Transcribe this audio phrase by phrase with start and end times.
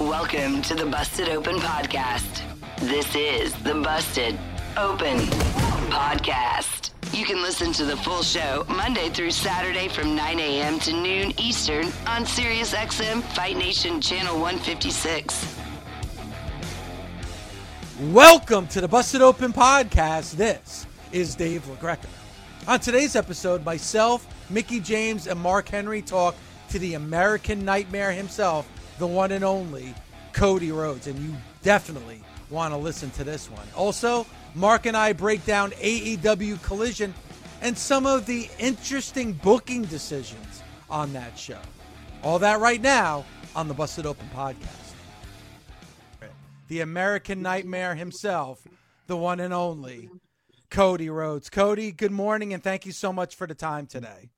[0.00, 2.42] Welcome to the Busted Open Podcast.
[2.78, 4.38] This is the Busted
[4.78, 5.18] Open
[5.90, 6.92] Podcast.
[7.12, 10.78] You can listen to the full show Monday through Saturday from 9 a.m.
[10.80, 15.58] to noon Eastern on SiriusXM Fight Nation Channel 156.
[18.04, 20.32] Welcome to the Busted Open Podcast.
[20.32, 22.08] This is Dave LaGreca.
[22.66, 26.36] On today's episode, myself, Mickie James, and Mark Henry talk
[26.70, 28.66] to the American Nightmare himself,
[28.98, 29.94] the one and only
[30.32, 31.06] Cody Rhodes.
[31.06, 33.66] And you definitely want to listen to this one.
[33.76, 37.14] Also, Mark and I break down AEW Collision
[37.60, 41.58] and some of the interesting booking decisions on that show.
[42.22, 44.94] All that right now on the Busted Open podcast.
[46.68, 48.62] The American Nightmare himself,
[49.06, 50.10] the one and only
[50.70, 51.48] Cody Rhodes.
[51.48, 54.30] Cody, good morning and thank you so much for the time today.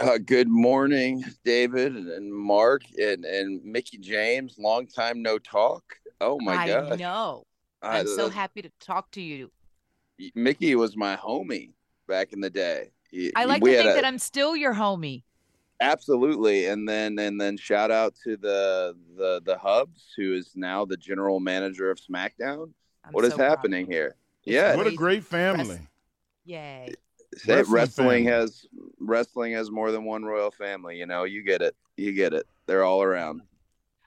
[0.00, 4.56] Uh, good morning, David and Mark and, and Mickie James.
[4.58, 5.82] Long time no talk.
[6.20, 6.98] Oh my I god!
[7.00, 7.46] know.
[7.82, 9.50] I'm so happy to talk to you.
[10.34, 11.72] Mickie was my homie
[12.06, 12.92] back in the day.
[13.34, 15.22] I like we to think a- that I'm still your homie.
[15.80, 20.84] absolutely, and then and then shout out to the the the Hubs, who is now
[20.84, 22.70] the general manager of SmackDown.
[23.04, 23.92] I'm What is so proud of happening you.
[23.92, 24.16] here?
[24.44, 25.70] It's Yeah, What a great family.
[25.70, 25.80] Rest-
[26.44, 26.94] Yay.
[27.36, 28.24] Say Wrestling wrestling family.
[28.26, 28.66] has
[29.00, 30.98] wrestling has more than one royal family.
[30.98, 31.74] You know, you get it.
[31.96, 32.46] You get it.
[32.66, 33.42] They're all around.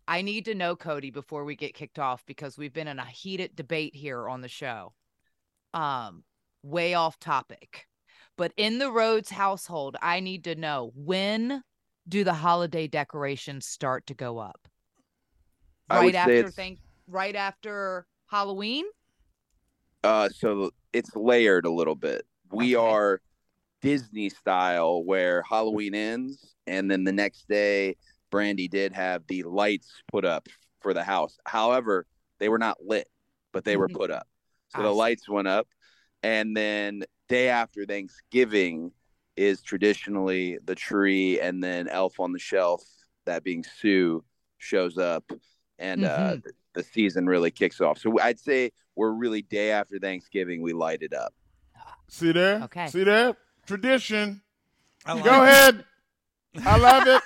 [0.07, 3.05] I need to know Cody before we get kicked off because we've been in a
[3.05, 4.93] heated debate here on the show.
[5.73, 6.23] Um,
[6.61, 7.87] way off topic.
[8.37, 11.63] But in the Rhodes household, I need to know when
[12.07, 14.67] do the holiday decorations start to go up?
[15.89, 18.85] Right after it's- thank right after Halloween?
[20.03, 22.25] Uh, so it's layered a little bit.
[22.51, 22.85] We Okay.
[22.85, 23.21] are
[23.81, 27.95] Disney style, where Halloween ends, and then the next day,
[28.31, 30.47] Brandi did have the lights put up
[30.81, 31.37] for the house.
[31.45, 32.05] However,
[32.39, 33.07] they were not lit,
[33.51, 33.95] but they were Mhm.
[33.95, 34.27] put up.
[34.69, 35.67] So the lights went up,
[36.23, 38.91] and then day after Thanksgiving
[39.37, 42.83] is traditionally the tree, and then Elf on the Shelf,
[43.25, 44.23] that being Sue,
[44.57, 45.31] shows up,
[45.77, 46.49] and uh, Mm-hmm.
[46.73, 47.97] the season really kicks off.
[47.99, 51.33] So I'd say we're really day after Thanksgiving we light it up.
[52.07, 52.63] See there?
[52.63, 52.87] Okay.
[52.87, 53.35] See there?
[53.65, 54.41] Tradition.
[55.05, 55.47] I like Go it.
[55.49, 55.85] ahead.
[56.65, 57.21] I love it.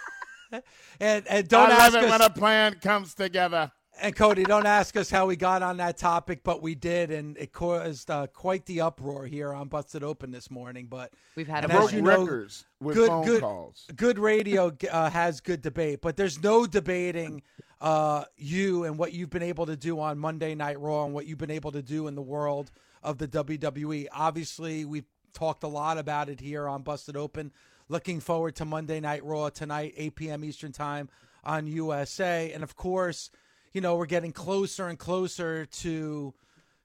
[1.00, 3.72] And, and don't I ask love it us, when a plan comes together.
[4.02, 7.38] and Cody, don't ask us how we got on that topic, but we did, and
[7.38, 10.88] it caused uh, quite the uproar here on Busted Open this morning.
[10.90, 13.86] But We've had a And as Broken you know, records with good- phone good- calls.
[13.96, 17.44] good radio uh, has good debate, but there's no debating
[17.82, 21.26] uh, you and what you've been able to do on Monday Night Raw and what
[21.26, 24.08] you've been able to do in the world of the WWE.
[24.12, 27.52] Obviously, we've talked a lot about it here on Busted Open.
[27.88, 30.44] Looking forward to Monday Night Raw tonight, 8 p.m.
[30.44, 31.10] Eastern Time
[31.44, 32.52] on USA.
[32.54, 33.32] And of course,
[33.74, 36.34] you know, we're getting closer and closer to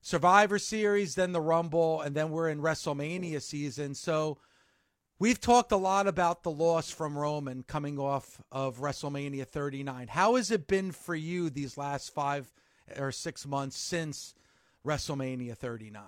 [0.00, 3.94] Survivor Series, then the Rumble, and then we're in WrestleMania season.
[3.94, 4.38] So,
[5.19, 10.08] We've talked a lot about the loss from Roman coming off of WrestleMania 39.
[10.08, 12.53] How has it been for you these last five
[12.98, 14.34] or six months since
[14.84, 16.03] WrestleMania 39?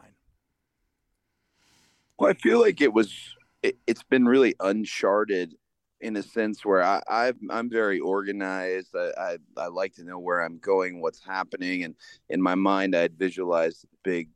[2.19, 3.15] Well, I feel like it was.
[3.63, 5.55] It, it's been really uncharted
[6.01, 8.95] in a sense where I, I've, I'm very organized.
[8.97, 11.95] I, I I like to know where I'm going, what's happening, and
[12.29, 14.31] in my mind, I'd visualized big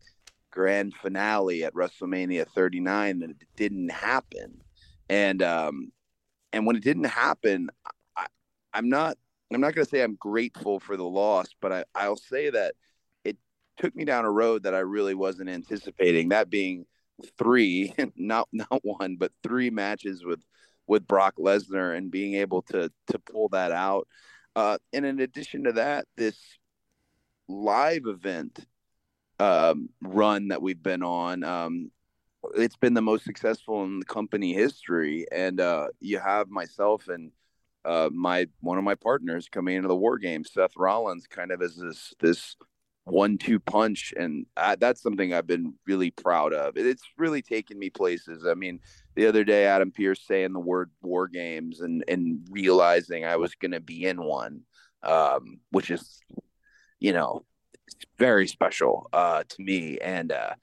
[0.50, 4.60] grand finale at WrestleMania 39, and it didn't happen.
[5.08, 5.92] And um,
[6.52, 7.70] and when it didn't happen,
[8.16, 8.26] I,
[8.72, 9.16] I'm not.
[9.52, 12.74] I'm not going to say I'm grateful for the loss, but I, I'll say that
[13.24, 13.36] it
[13.78, 16.28] took me down a road that I really wasn't anticipating.
[16.28, 16.86] That being
[17.36, 20.44] three, not not one, but three matches with
[20.86, 24.06] with Brock Lesnar and being able to to pull that out.
[24.56, 26.36] Uh, and in addition to that, this
[27.48, 28.64] live event
[29.40, 31.90] um, run that we've been on, um,
[32.54, 35.26] it's been the most successful in the company history.
[35.32, 37.32] And uh, you have myself and
[37.84, 41.62] uh, my one of my partners coming into the war game, Seth Rollins, kind of
[41.62, 42.56] as this this
[43.04, 46.76] one-two punch, and I, that's something I've been really proud of.
[46.76, 48.46] It's really taken me places.
[48.46, 48.80] I mean,
[49.16, 53.54] the other day, Adam Pearce saying the word "war games" and and realizing I was
[53.54, 54.62] going to be in one,
[55.02, 56.20] um, which is,
[56.98, 57.44] you know,
[58.18, 60.54] very special uh, to me, and uh,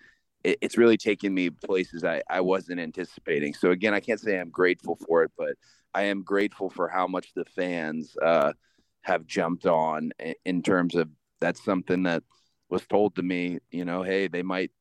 [0.44, 3.54] it, it's really taken me places I I wasn't anticipating.
[3.54, 5.56] So again, I can't say I'm grateful for it, but
[5.94, 8.54] I am grateful for how much the fans uh,
[9.02, 10.12] have jumped on
[10.46, 11.10] in terms of
[11.40, 12.24] that's something that
[12.70, 13.60] was told to me.
[13.72, 14.72] You know, hey, they might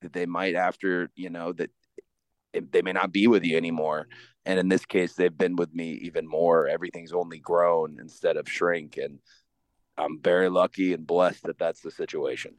[0.00, 1.70] they might after you know that
[2.70, 4.08] they may not be with you anymore.
[4.46, 6.68] And in this case, they've been with me even more.
[6.68, 9.18] Everything's only grown instead of shrink, and
[9.98, 12.54] I'm very lucky and blessed that that's the situation.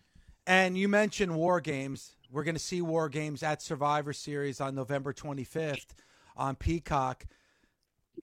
[0.45, 2.15] And you mentioned War Games.
[2.31, 5.87] We're going to see War Games at Survivor Series on November 25th
[6.35, 7.25] on Peacock.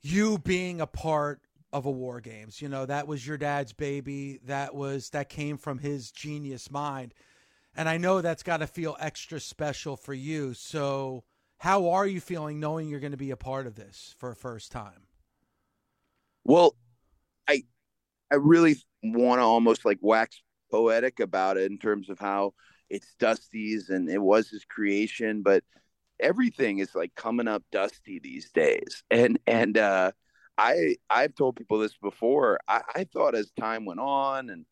[0.03, 1.41] You being a part
[1.73, 4.41] of a war games you know that was your dad's baby.
[4.47, 7.13] That was that came from his genius mind.
[7.77, 10.55] And i know that's got to feel extra special for you.
[10.55, 11.25] So
[11.59, 14.37] how are you feeling knowing you're going to be a part of this for a
[14.37, 15.07] first time?
[16.45, 16.75] Well
[17.49, 17.63] i
[18.31, 18.77] i really
[19.13, 22.53] want to almost like wax poetic about it in terms of how
[22.91, 25.63] it's dusty's and it was his creation but
[26.21, 29.03] everything is like coming up dusty these days.
[29.11, 30.13] And and uh
[30.59, 32.59] i i've told people this before.
[32.69, 34.65] I, I thought as time went on and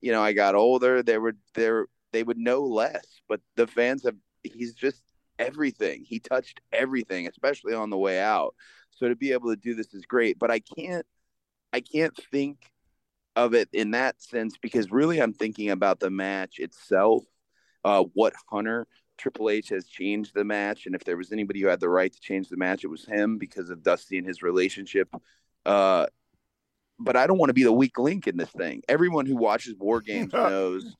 [0.00, 4.04] you know i got older they were there they would know less but the fans
[4.04, 5.02] have he's just
[5.38, 6.04] everything.
[6.04, 8.54] He touched everything especially on the way out.
[8.90, 11.06] So to be able to do this is great but i can't
[11.72, 12.58] i can't think
[13.36, 17.24] of it in that sense because really i'm thinking about the match itself
[17.84, 18.86] uh, what hunter
[19.20, 22.10] Triple H has changed the match, and if there was anybody who had the right
[22.10, 25.14] to change the match, it was him because of Dusty and his relationship.
[25.66, 26.06] Uh,
[26.98, 28.82] but I don't want to be the weak link in this thing.
[28.88, 30.96] Everyone who watches War Games knows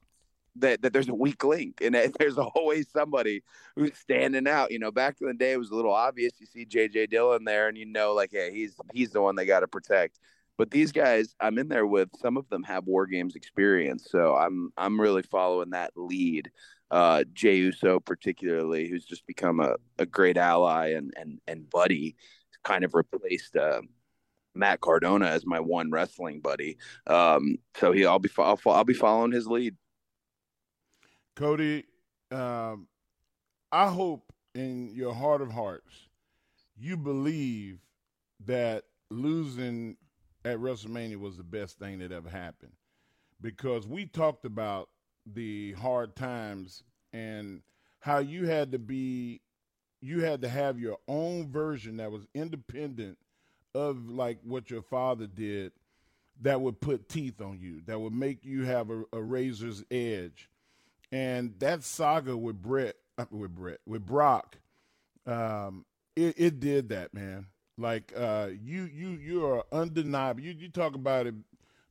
[0.56, 3.42] that that there's a weak link, and there's always somebody
[3.74, 4.70] who's standing out.
[4.70, 6.34] You know, back in the day, it was a little obvious.
[6.38, 7.06] You see J.J.
[7.06, 10.18] Dillon there, and you know, like, hey, he's he's the one they got to protect.
[10.60, 12.10] But these guys, I'm in there with.
[12.20, 16.50] Some of them have War Games experience, so I'm I'm really following that lead
[16.90, 22.14] uh, Uso, particularly, who's just become a, a great ally and and and buddy,
[22.62, 23.80] kind of replaced uh,
[24.54, 26.76] Matt Cardona as my one wrestling buddy.
[27.06, 29.76] Um, so he, I'll be I'll, I'll be following his lead.
[31.36, 31.86] Cody,
[32.30, 32.86] um,
[33.72, 36.08] I hope in your heart of hearts
[36.76, 37.78] you believe
[38.44, 39.96] that losing
[40.44, 42.72] at WrestleMania was the best thing that ever happened.
[43.40, 44.88] Because we talked about
[45.26, 46.82] the hard times
[47.12, 47.62] and
[48.00, 49.40] how you had to be
[50.02, 53.18] you had to have your own version that was independent
[53.74, 55.72] of like what your father did
[56.40, 60.48] that would put teeth on you that would make you have a, a razor's edge.
[61.12, 64.58] And that saga with Brett uh, with Brett with Brock
[65.26, 65.84] um,
[66.16, 67.46] it, it did that man
[67.80, 71.34] like uh, you you you are undeniable you you talk about it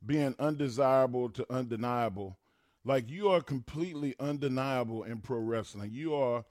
[0.04, 2.38] being undesirable to undeniable
[2.84, 5.90] like you are completely undeniable in pro wrestling.
[5.92, 6.44] You are.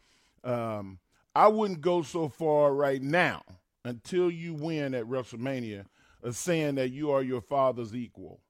[0.43, 0.99] Um,
[1.35, 3.43] I wouldn't go so far right now
[3.83, 5.85] until you win at WrestleMania
[6.23, 8.41] of saying that you are your father's equal,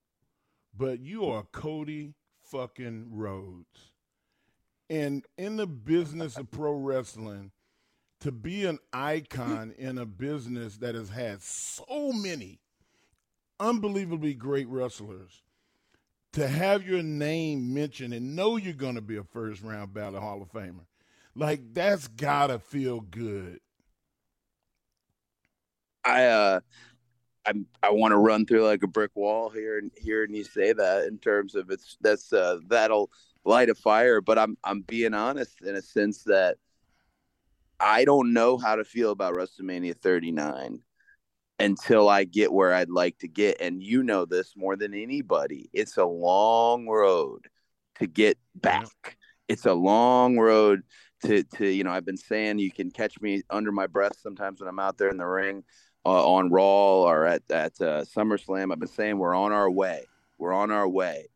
[0.75, 2.13] but you are Cody
[2.43, 3.91] fucking Rhodes.
[4.89, 7.51] And in the business of pro wrestling,
[8.21, 12.59] to be an icon in a business that has had so many
[13.59, 15.41] unbelievably great wrestlers
[16.33, 20.21] to have your name mentioned and know you're going to be a first round ballot
[20.21, 20.85] Hall of Famer.
[21.35, 23.59] Like that's gotta feel good.
[26.03, 26.59] I uh
[27.45, 30.73] I I want to run through like a brick wall here and hearing you say
[30.73, 33.09] that in terms of it's that's uh that'll
[33.45, 36.57] light a fire, but I'm I'm being honest in a sense that
[37.79, 40.81] I don't know how to feel about WrestleMania 39
[41.59, 43.61] until I get where I'd like to get.
[43.61, 45.69] And you know this more than anybody.
[45.73, 47.47] It's a long road
[47.95, 49.17] to get back.
[49.47, 50.81] It's a long road
[51.25, 51.91] to to you know.
[51.91, 55.09] I've been saying you can catch me under my breath sometimes when I'm out there
[55.09, 55.63] in the ring
[56.05, 58.71] uh, on Raw or at at uh, SummerSlam.
[58.71, 60.05] I've been saying we're on our way.
[60.37, 61.29] We're on our way.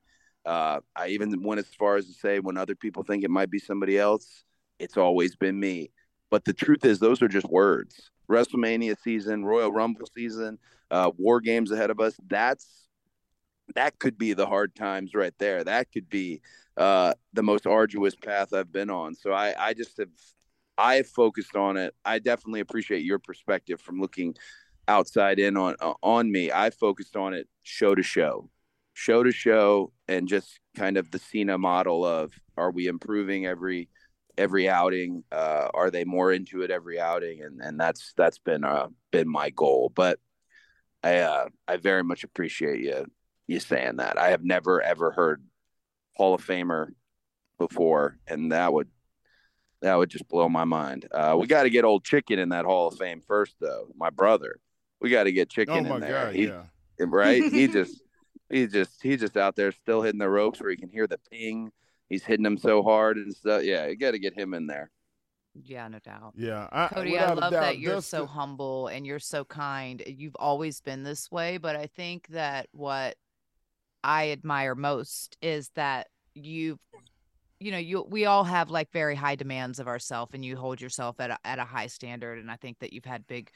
[0.46, 3.50] Uh, I even went as far as to say when other people think it might
[3.50, 4.44] be somebody else,
[4.78, 5.92] it's always been me.
[6.34, 10.58] But the truth is, those are just words WrestleMania season, Royal Rumble season,
[10.90, 12.16] uh, War Games ahead of us.
[12.28, 12.88] That's
[13.76, 15.64] that could be the hard times right there.
[15.64, 16.42] That could be
[16.76, 19.14] uh, the most arduous path I've been on.
[19.14, 20.10] So I, I just have,
[20.76, 21.94] I focused on it.
[22.04, 24.36] I definitely appreciate your perspective from looking
[24.88, 26.52] outside in on uh, on me.
[26.52, 28.50] I focused on it show to show,
[28.94, 33.88] show to show, and just kind of the Cena model of are we improving every
[34.38, 35.24] every outing?
[35.32, 37.42] Uh, are they more into it every outing?
[37.42, 39.92] And and that's that's been uh been my goal.
[39.94, 40.20] But
[41.04, 43.06] I uh, I very much appreciate you
[43.48, 44.18] you saying that.
[44.18, 45.44] I have never ever heard
[46.16, 46.90] Hall of Famer
[47.58, 48.90] before, and that would
[49.82, 51.08] that would just blow my mind.
[51.12, 53.88] Uh, we got to get old chicken in that Hall of Fame first, though.
[53.96, 54.60] My brother,
[55.02, 56.26] we got to get chicken oh in there.
[56.26, 56.64] God, he, yeah.
[57.00, 57.44] right?
[57.44, 58.02] he just
[58.50, 61.20] he just he just out there still hitting the ropes where he can hear the
[61.32, 61.72] ping.
[62.14, 63.64] He's hitting him so hard and stuff.
[63.64, 64.92] Yeah, you got to get him in there.
[65.56, 66.34] Yeah, no doubt.
[66.36, 70.04] Yeah, I, Cody, I love doubt, that you're so the- humble and you're so kind.
[70.06, 73.16] You've always been this way, but I think that what
[74.04, 76.78] I admire most is that you've
[77.60, 80.82] you know, you we all have like very high demands of ourselves and you hold
[80.82, 83.50] yourself at a, at a high standard and I think that you've had big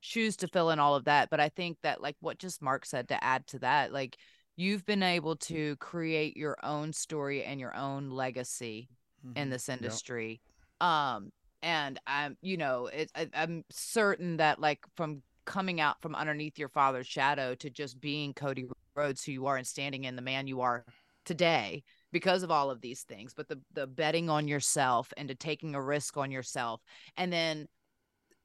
[0.00, 2.84] shoes to fill in all of that, but I think that like what just Mark
[2.84, 4.18] said to add to that, like
[4.56, 8.88] you've been able to create your own story and your own legacy
[9.26, 9.38] Mm-hmm.
[9.38, 10.40] in this industry
[10.82, 11.30] um
[11.62, 16.58] and i'm you know it, I, i'm certain that like from coming out from underneath
[16.58, 20.20] your father's shadow to just being cody rhodes who you are and standing in the
[20.20, 20.84] man you are
[21.24, 21.82] today
[22.12, 25.74] because of all of these things but the the betting on yourself and to taking
[25.74, 26.82] a risk on yourself
[27.16, 27.66] and then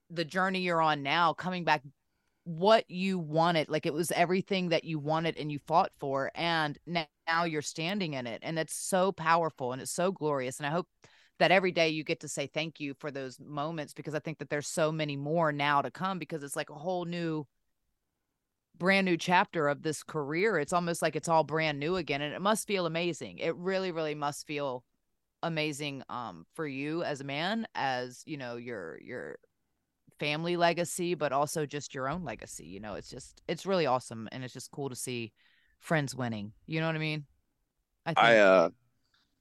[0.09, 1.81] the journey you're on now coming back
[2.49, 6.79] what you wanted like it was everything that you wanted and you fought for and
[6.87, 10.65] now, now you're standing in it and it's so powerful and it's so glorious and
[10.65, 10.87] i hope
[11.37, 14.39] that every day you get to say thank you for those moments because i think
[14.39, 17.45] that there's so many more now to come because it's like a whole new
[18.79, 20.57] brand new chapter of this career.
[20.57, 23.37] It's almost like it's all brand new again and it must feel amazing.
[23.39, 24.83] It really really must feel
[25.41, 29.37] amazing um for you as a man as you know your your
[30.19, 34.27] family legacy but also just your own legacy you know it's just it's really awesome
[34.31, 35.31] and it's just cool to see
[35.79, 37.25] friends winning you know what i mean
[38.05, 38.69] i think I uh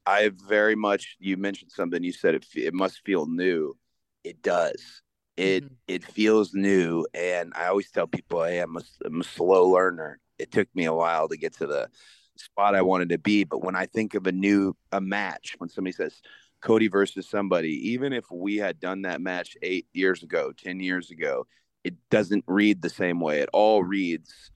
[0.07, 3.77] I very much you mentioned something you said it it must feel new.
[4.25, 5.03] It does.
[5.37, 5.77] It Mhm.
[5.87, 10.21] it feels new and I always tell people hey I'm a, I'm a slow learner.
[10.39, 11.89] It took me a while to get to the
[12.37, 15.69] spot I wanted to be, but when I think of a new a match, when
[15.69, 16.21] somebody says
[16.61, 21.11] Cody versus somebody, even if we had done that match 8 years ago, 10 years
[21.11, 21.47] ago,
[21.85, 23.41] it doesn't read the same way.
[23.41, 24.51] It all reads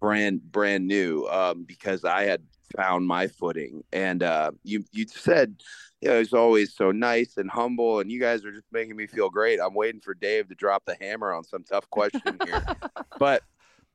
[0.00, 2.42] brand brand new um, because I had
[2.76, 3.82] found my footing.
[3.92, 5.56] And uh, you you said,
[6.00, 9.06] you know, he's always so nice and humble, and you guys are just making me
[9.06, 9.60] feel great.
[9.60, 12.64] I'm waiting for Dave to drop the hammer on some tough question here,
[13.18, 13.42] but.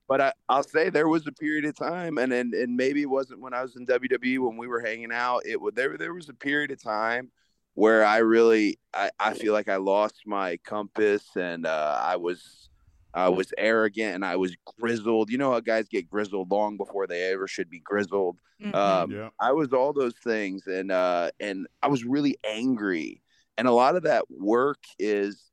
[0.06, 3.10] But I, I'll say there was a period of time, and, and and maybe it
[3.10, 5.44] wasn't when I was in WWE when we were hanging out.
[5.46, 7.32] It would there there was a period of time
[7.75, 12.70] where I really I, I feel like I lost my compass and uh, I was
[13.15, 15.30] I was arrogant and I was grizzled.
[15.30, 18.39] You know how guys get grizzled long before they ever should be grizzled.
[18.62, 18.75] Mhm.
[18.75, 19.30] Um, Yeah.
[19.39, 23.22] I was all those things, and uh, and I was really angry.
[23.58, 25.51] And a lot of that work is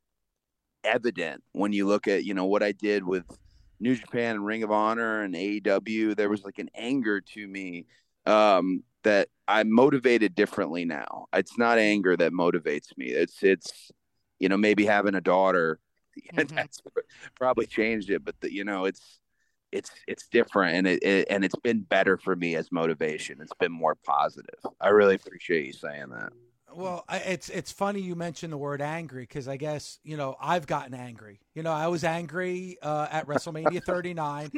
[0.85, 3.25] evident when you look at you know what I did with
[3.79, 6.17] New Japan and Ring of Honor and AEW.
[6.17, 7.87] There was like an anger to me
[8.27, 11.27] um, that I'm motivated differently now.
[11.33, 13.07] It's not anger that motivates me.
[13.07, 13.91] It's it's
[14.39, 15.79] you know maybe having a daughter
[16.35, 16.55] Mhm.
[16.55, 16.81] that's
[17.37, 19.21] probably changed it, but the, you know it's
[19.73, 23.41] it's it's different and it, it and it's been better for me as motivation.
[23.41, 24.59] It's been more positive.
[24.81, 26.33] I really appreciate you saying that.
[26.75, 30.37] Well, I, it's it's funny you mentioned the word angry because I guess you know
[30.41, 31.41] I've gotten angry.
[31.55, 34.51] You know, I was angry uh, at WrestleMania 39,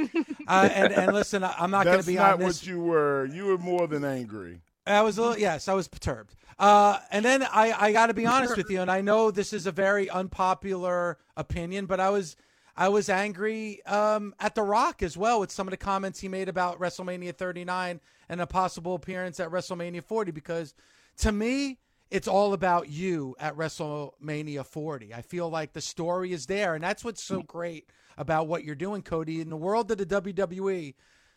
[0.49, 2.61] uh, and and listen, I'm not going to be not on this.
[2.61, 3.27] what you were.
[3.27, 4.61] You were more than angry.
[4.87, 6.35] I was a little, yes, I was perturbed.
[6.59, 9.53] Uh, and then I, I got to be honest with you, and I know this
[9.53, 12.37] is a very unpopular opinion, but I was,
[12.77, 16.29] I was angry um, at The Rock as well with some of the comments he
[16.29, 20.75] made about WrestleMania 39 and a possible appearance at WrestleMania 40 because
[21.19, 21.79] to me,
[22.13, 25.15] it's all about you at WrestleMania 40.
[25.15, 27.89] I feel like the story is there, and that's what's so great
[28.19, 29.41] about what you're doing, Cody.
[29.41, 30.95] In the world of the WWE,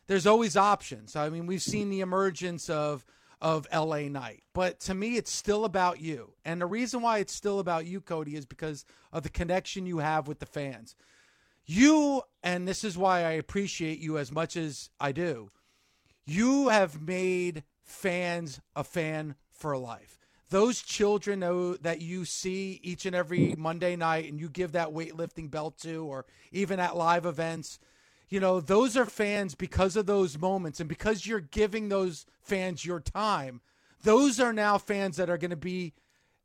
[0.07, 1.15] there's always options.
[1.15, 3.05] I mean, we've seen the emergence of
[3.41, 6.33] of LA Knight, but to me, it's still about you.
[6.43, 9.99] And the reason why it's still about you, Cody, is because of the connection you
[9.99, 10.95] have with the fans.
[11.65, 15.51] You, and this is why I appreciate you as much as I do.
[16.25, 20.24] You have made fans a fan for life.
[20.49, 21.39] Those children
[21.81, 26.05] that you see each and every Monday night and you give that weightlifting belt to,
[26.05, 27.79] or even at live events,
[28.29, 32.85] you know, those are fans because of those moments and because you're giving those fans
[32.85, 33.61] your time.
[34.03, 35.93] Those are now fans that are going to be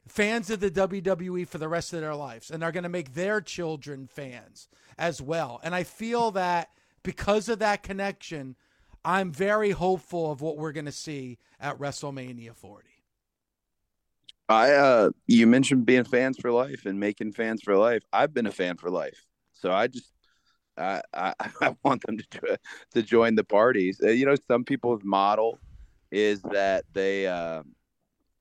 [0.08, 3.14] fans of the WWE for the rest of their lives and are going to make
[3.14, 5.60] their children fans as well.
[5.62, 6.70] And I feel that
[7.02, 8.56] because of that connection,
[9.04, 12.88] I'm very hopeful of what we're going to see at WrestleMania 40.
[14.50, 18.02] I uh you mentioned being fans for life and making fans for life.
[18.12, 19.26] I've been a fan for life.
[19.52, 20.12] So I just
[20.78, 22.58] I I, I want them to
[22.94, 24.00] to join the parties.
[24.04, 25.60] Uh, you know, some people's model
[26.12, 27.62] is that they uh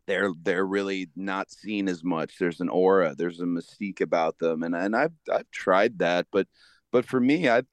[0.08, 2.38] they're they're really not seen as much.
[2.40, 6.48] There's an aura, there's a mystique about them and and I've I've tried that, but
[6.92, 7.64] but for me I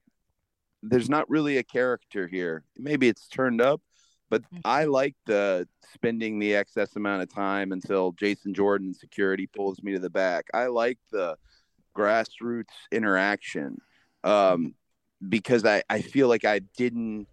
[0.83, 2.63] there's not really a character here.
[2.77, 3.81] Maybe it's turned up,
[4.29, 4.59] but mm-hmm.
[4.65, 9.93] I like the spending the excess amount of time until Jason Jordan security pulls me
[9.93, 10.45] to the back.
[10.53, 11.37] I like the
[11.95, 13.77] grassroots interaction
[14.23, 14.75] um,
[15.27, 17.27] because I, I feel like I didn't,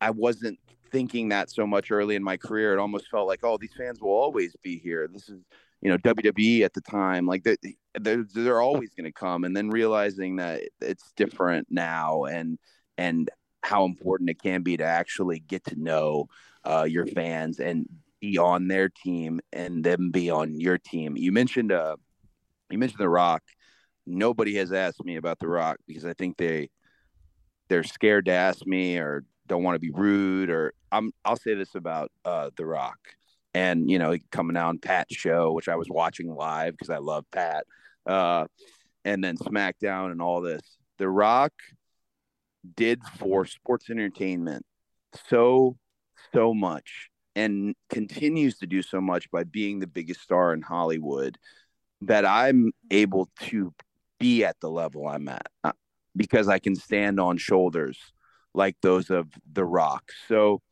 [0.00, 0.58] I wasn't
[0.92, 2.72] thinking that so much early in my career.
[2.72, 5.08] It almost felt like, oh, these fans will always be here.
[5.12, 5.42] This is,
[5.82, 7.26] you know, WWE at the time.
[7.26, 7.56] Like they're,
[8.00, 9.44] they're, they're always going to come.
[9.44, 12.58] And then realizing that it's different now and,
[12.96, 13.28] and
[13.66, 16.28] how important it can be to actually get to know
[16.64, 17.88] uh, your fans and
[18.20, 21.16] be on their team and them be on your team.
[21.16, 21.96] You mentioned uh,
[22.70, 23.42] you mentioned The Rock.
[24.06, 26.70] Nobody has asked me about The Rock because I think they
[27.68, 31.54] they're scared to ask me or don't want to be rude or I'm I'll say
[31.54, 32.98] this about uh, The Rock
[33.52, 36.98] and you know coming out on Pat's show, which I was watching live because I
[36.98, 37.66] love Pat,
[38.06, 38.46] uh,
[39.04, 40.62] and then SmackDown and all this.
[40.98, 41.52] The Rock
[42.76, 44.64] did for sports entertainment
[45.28, 45.76] so
[46.32, 51.36] so much and continues to do so much by being the biggest star in Hollywood
[52.02, 53.74] that I'm able to
[54.18, 55.72] be at the level I'm at uh,
[56.16, 57.98] because I can stand on shoulders
[58.54, 60.12] like those of The Rock.
[60.28, 60.62] So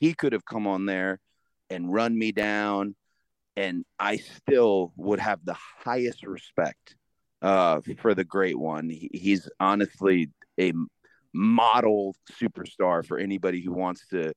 [0.00, 1.20] he could have come on there
[1.70, 2.94] and run me down,
[3.56, 6.96] and I still would have the highest respect
[7.40, 8.88] uh, for the great one.
[8.88, 10.72] He, he's honestly a
[11.34, 14.32] model superstar for anybody who wants to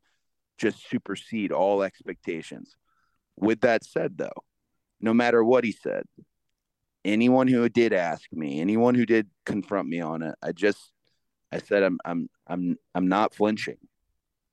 [0.58, 2.76] just supersede all expectations.
[3.38, 4.44] With that said, though,
[5.02, 6.04] no matter what he said,
[7.04, 10.92] anyone who did ask me, anyone who did confront me on it, I just
[11.52, 13.78] I said I'm I'm I'm I'm not flinching.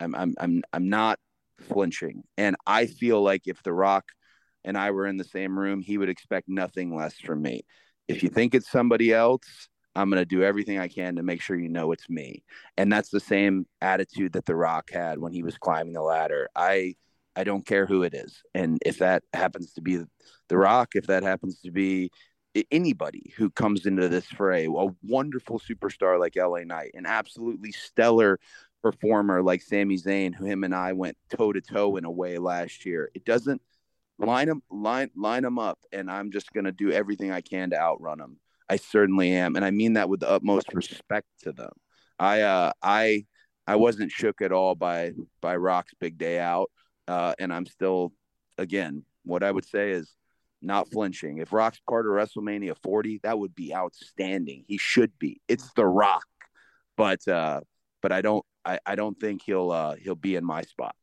[0.00, 1.18] I'm I'm I'm I'm not
[1.60, 2.24] flinching.
[2.36, 4.04] And I feel like if The Rock
[4.64, 7.62] and I were in the same room, he would expect nothing less from me.
[8.08, 11.42] If you think it's somebody else, I'm going to do everything I can to make
[11.42, 12.42] sure you know it's me.
[12.76, 16.48] And that's the same attitude that The Rock had when he was climbing the ladder.
[16.56, 16.94] I
[17.34, 18.42] I don't care who it is.
[18.54, 20.04] And if that happens to be
[20.48, 22.10] The Rock, if that happens to be
[22.70, 28.38] anybody who comes into this fray, a wonderful superstar like LA Knight, an absolutely stellar
[28.82, 32.38] performer like Sami Zayn, who him and I went toe to toe in a way
[32.38, 33.10] last year.
[33.14, 33.62] It doesn't
[34.18, 37.70] line them line line them up, and I'm just going to do everything I can
[37.70, 38.38] to outrun them.
[38.68, 41.72] I certainly am, and I mean that with the utmost respect to them.
[42.18, 43.26] I uh, I
[43.66, 46.70] I wasn't shook at all by by Rock's big day out,
[47.08, 48.12] uh, and I'm still,
[48.58, 50.12] again, what I would say is
[50.60, 51.38] not flinching.
[51.38, 54.64] If Rock's part of WrestleMania 40, that would be outstanding.
[54.66, 55.40] He should be.
[55.48, 56.26] It's The Rock,
[56.96, 57.60] but uh,
[58.00, 60.94] but I don't I, I don't think he'll uh, he'll be in my spot.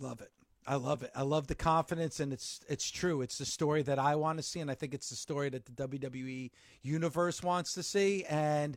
[0.00, 0.30] Love it.
[0.66, 1.10] I love it.
[1.14, 3.22] I love the confidence, and it's it's true.
[3.22, 5.64] It's the story that I want to see, and I think it's the story that
[5.64, 6.50] the WWE
[6.82, 8.24] universe wants to see.
[8.24, 8.76] And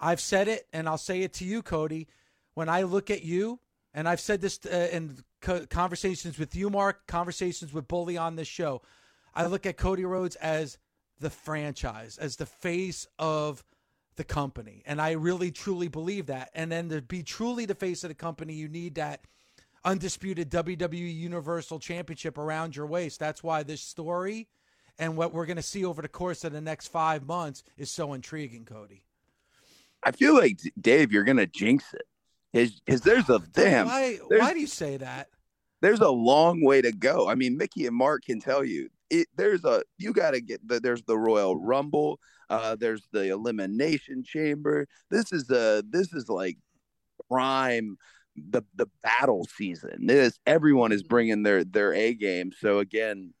[0.00, 2.06] I've said it, and I'll say it to you, Cody.
[2.54, 3.58] When I look at you,
[3.92, 8.36] and I've said this uh, in co- conversations with you, Mark, conversations with Bully on
[8.36, 8.82] this show,
[9.34, 10.78] I look at Cody Rhodes as
[11.18, 13.64] the franchise, as the face of
[14.16, 16.50] the company, and I really truly believe that.
[16.54, 19.24] And then to be truly the face of the company, you need that
[19.84, 23.20] undisputed WWE Universal Championship around your waist.
[23.20, 24.48] That's why this story
[24.98, 27.90] and what we're going to see over the course of the next five months is
[27.90, 29.02] so intriguing, Cody.
[30.02, 32.72] I feel like Dave, you're going to jinx it.
[32.84, 33.86] Because there's a damn.
[33.86, 35.28] Why, why do you say that?
[35.80, 37.28] There's a long way to go.
[37.28, 38.88] I mean, Mickie and Mark can tell you.
[39.10, 42.20] It, there's a you got to get the, there's the Royal Rumble.
[42.48, 44.86] Uh, there's the Elimination Chamber.
[45.10, 46.56] This is the this is like
[47.28, 47.96] prime
[48.36, 50.06] the the battle season.
[50.06, 52.52] This everyone is bringing their their A game.
[52.58, 53.32] So again,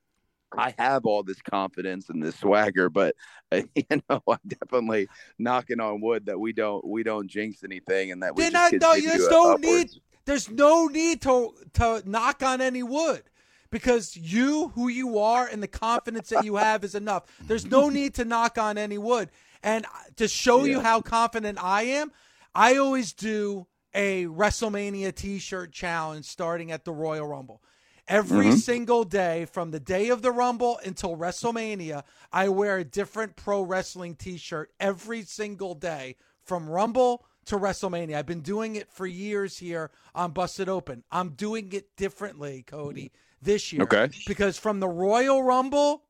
[0.56, 3.14] I have all this confidence and this swagger, but
[3.52, 8.12] uh, you know, I'm definitely knocking on wood that we don't we don't jinx anything
[8.12, 9.62] and that we just not, no, there's no upwards.
[9.62, 9.90] need
[10.24, 13.22] there's no need to to knock on any wood
[13.70, 17.24] because you who you are and the confidence that you have is enough.
[17.46, 19.30] There's no need to knock on any wood.
[19.62, 20.72] And to show yeah.
[20.72, 22.12] you how confident I am,
[22.54, 27.62] I always do a WrestleMania T-shirt challenge starting at the Royal Rumble.
[28.06, 28.58] Every Mhm.
[28.58, 33.62] single day from the day of the Rumble until WrestleMania, I wear a different pro
[33.62, 38.16] wrestling T-shirt every single day from Rumble to WrestleMania.
[38.16, 41.04] I've been doing it for years here on Busted Open.
[41.10, 43.82] I'm doing it differently, Cody, this year.
[43.82, 44.10] Okay.
[44.26, 46.04] Because from the Royal Rumble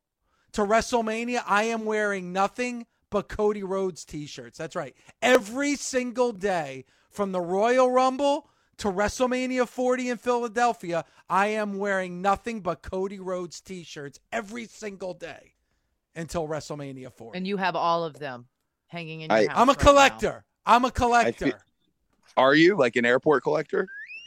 [0.53, 4.59] to WrestleMania, I am wearing nothing but Cody Rhodes t-shirts.
[4.59, 4.92] That's right.
[5.22, 8.48] Every single day from the Royal Rumble
[8.79, 15.14] to WrestleMania 40 in Philadelphia, I am wearing nothing but Cody Rhodes t-shirts every single
[15.14, 15.53] day
[16.16, 17.38] until WrestleMania 40.
[17.38, 18.48] And you have all of them
[18.88, 19.59] hanging in your I- house.
[19.59, 19.85] I'm a right now.
[19.85, 20.44] collector.
[20.66, 21.61] I'm a collector.
[22.37, 23.87] Are you like an airport collector?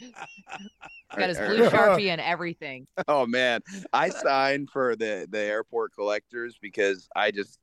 [1.14, 2.86] Got his blue sharpie and everything.
[3.06, 3.60] Oh man,
[3.92, 7.58] I signed for the the airport collectors because I just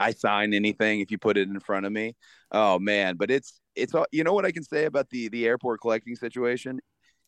[0.00, 2.14] I sign anything if you put it in front of me.
[2.52, 5.46] Oh man, but it's it's all you know what I can say about the the
[5.46, 6.80] airport collecting situation.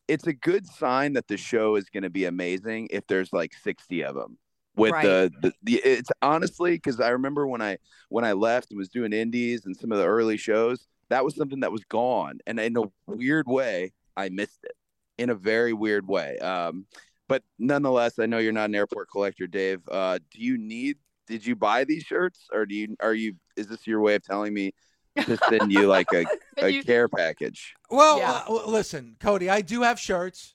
[0.09, 3.53] It's a good sign that the show is going to be amazing if there's like
[3.55, 4.39] sixty of them.
[4.77, 5.03] With Right.
[5.03, 7.79] the, the the it's honestly because I remember when I
[8.09, 11.35] when I left and was doing indies and some of the early shows that was
[11.35, 14.77] something that was gone and in a weird way I missed it
[15.19, 16.39] in a very weird way.
[16.39, 16.87] Um,
[17.29, 19.81] but nonetheless, I know you're not an airport collector, Dave.
[19.89, 20.97] Uh, do you need?
[21.31, 22.97] Did you buy these shirts, or do you?
[23.01, 23.37] Are you?
[23.57, 24.73] Is this your way of telling me
[25.17, 26.25] to send you like a,
[26.59, 27.73] a You- care package?
[27.89, 28.43] Well, Yeah.
[28.49, 30.53] uh, listen, Cody, I do have shirts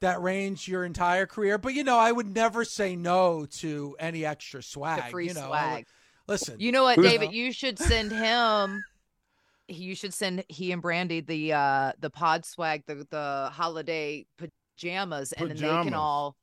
[0.00, 4.24] that range your entire career, but you know, I would never say no to any
[4.24, 5.04] extra swag.
[5.04, 5.86] The free you know, I would- swag.
[6.26, 7.32] listen, You know what, Who's- David?
[7.34, 8.82] You should send him.
[9.68, 15.32] You should send he and Brandi the uh the pod swag, the the holiday pajamas,
[15.34, 16.36] and then they can all,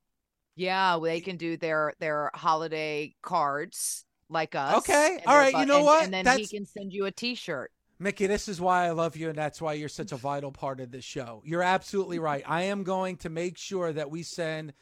[0.57, 4.77] yeah, they can do their their holiday cards like us.
[4.79, 5.53] Okay, all right.
[5.53, 6.03] you know and, what?
[6.03, 7.71] And then That's- he can send you a T-shirt.
[7.99, 10.79] Mickie, this is why I love you, and that's why you're such a vital part
[10.81, 11.41] of this show.
[11.45, 12.43] You're absolutely right.
[12.45, 14.73] I am going to make sure that we send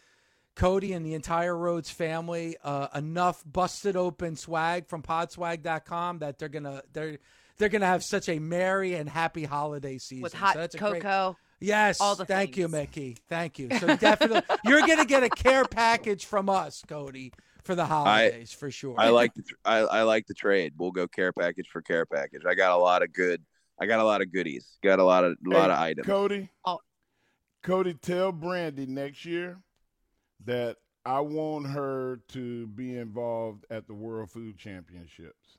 [0.56, 6.50] Cody and the entire Rhodes family uh, enough busted open swag from podswag.com that they're
[6.50, 7.18] gonna they're
[7.58, 10.24] they're gonna have such a merry and happy holiday season.
[10.24, 11.38] with So hot that's a great- cocoa.
[11.60, 12.02] Yes.
[12.02, 12.68] all the thank you.
[12.68, 13.18] Mickie.
[13.30, 13.70] Thank you.
[13.80, 17.32] So definitely, you're gonna get a care package from us, Cody,
[17.63, 18.96] for the holidays for sure.
[18.98, 20.74] I like the tr- I, I like the trade.
[20.78, 22.41] We'll go care package for care package.
[22.46, 23.41] I got a lot of good.
[23.80, 24.78] I got a lot of goodies.
[24.84, 26.08] Got a lot of a lot Hey, of items.
[26.08, 26.50] Cody.
[26.65, 26.80] Oh.
[27.63, 29.58] Cody, tell Brandi next year
[30.46, 35.58] that I want her to be involved at the World Food Championships.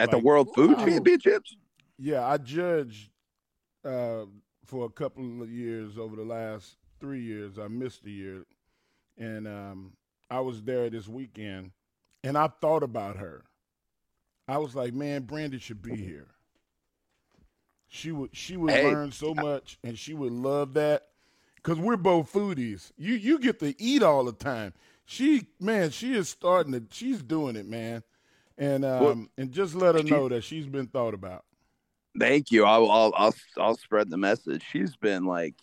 [0.00, 1.54] At the World Food Championships.
[1.98, 3.10] Yeah, I judged
[3.84, 4.24] uh,
[4.64, 7.58] for a couple of years over the last three years.
[7.58, 8.44] I missed a year,
[9.18, 9.92] and um,
[10.30, 11.72] I was there this weekend,
[12.22, 13.44] and I thought about her.
[14.48, 16.28] I was like, man, Brandi should be here.
[17.88, 18.82] She would she would Hey.
[18.82, 21.08] learn so much, and she would love that.
[21.62, 22.92] Cause we're both foodies.
[22.98, 24.74] You you get to eat all the time.
[25.06, 26.82] She man, she is starting to.
[26.90, 28.02] She's doing it, man.
[28.58, 31.44] And um Well, and just let her know that she's been thought about.
[32.18, 32.64] Thank you.
[32.64, 34.64] I'll I'll I'll, I'll spread the message.
[34.70, 35.54] She's been like,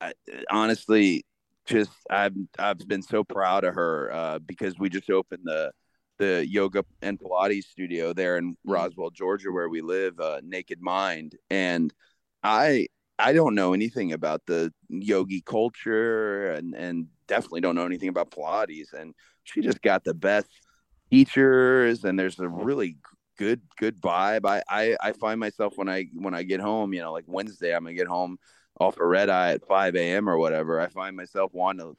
[0.00, 0.12] I,
[0.50, 1.24] honestly,
[1.66, 5.72] just I've I've been so proud of her uh, because we just opened the
[6.18, 11.36] the yoga and Pilates studio there in Roswell, Georgia, where we live, uh, Naked Mind,
[11.50, 11.92] and
[12.42, 18.08] I I don't know anything about the yogi culture and and definitely don't know anything
[18.10, 20.48] about Pilates, and she just got the best
[21.10, 22.98] teachers, and there's a really
[23.38, 24.44] good good vibe.
[24.44, 27.74] I, I I find myself when I when I get home, you know, like Wednesday,
[27.74, 28.38] I'm gonna get home
[28.78, 30.28] off a red eye at 5 a.m.
[30.28, 30.80] or whatever.
[30.80, 31.96] I find myself wanting to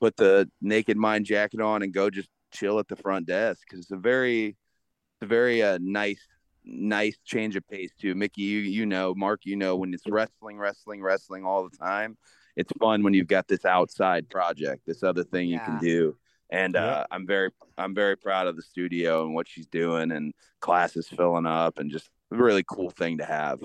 [0.00, 3.80] put the naked mind jacket on and go just chill at the front desk because
[3.80, 6.26] it's a very it's a very uh, nice
[6.64, 8.14] nice change of pace too.
[8.14, 12.16] Mickie, you you know, Mark, you know, when it's wrestling, wrestling, wrestling all the time,
[12.56, 16.16] it's fun when you've got this outside project, this other thing you can do.
[16.50, 16.84] And Yeah.
[16.86, 21.08] uh, I'm very I'm very proud of the studio and what she's doing and classes
[21.08, 23.60] filling up and just a really cool thing to have.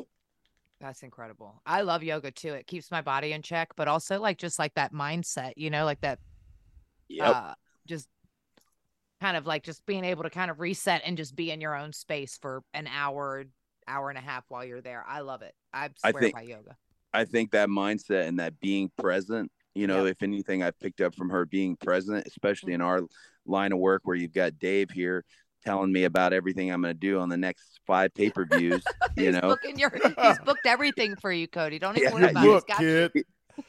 [0.81, 1.61] That's incredible.
[1.65, 2.53] I love yoga too.
[2.53, 5.85] It keeps my body in check, but also like just like that mindset, you know,
[5.85, 6.19] like that
[7.09, 7.35] Yep.
[7.35, 7.53] uh
[7.87, 8.07] just
[9.21, 11.75] kind of like just being able to kind of reset and just be in your
[11.77, 13.45] own space for an hour,
[13.87, 15.03] hour and a half while you're there.
[15.07, 15.55] I love it.
[15.73, 16.75] I I swear think- by yoga.
[17.15, 21.15] I think that mindset and that being present, you know, if anything I've picked up
[21.15, 23.01] from her being present, especially in our
[23.45, 25.25] line of work where you've got Dave here
[25.65, 28.83] telling me about everything I'm going to do on the next five pay-per-views,
[29.17, 29.39] you know.
[29.41, 31.79] booking your he's booked everything for you, Cody.
[31.79, 32.49] Don't even Yeah, worry about it.
[32.49, 33.11] He's Look, got kid.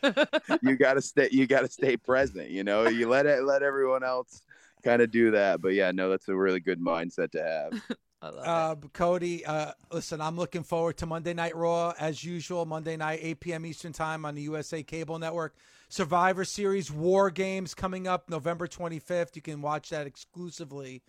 [0.62, 0.68] you.
[0.70, 2.84] you got to stay you got to stay present, you know.
[2.84, 4.42] You let it let everyone else
[4.82, 7.96] kind of do that, but yeah, no, that's a really good mindset to have.
[8.22, 12.64] I love Uh, Cody, uh, listen, I'm looking forward to Monday Night Raw as usual.
[12.64, 13.66] Monday night, 8 p.m.
[13.66, 15.54] Eastern Time on the USA Cable Network.
[15.94, 19.37] Survivor Series War Games coming up November 25th.
[19.37, 21.02] You can watch that exclusively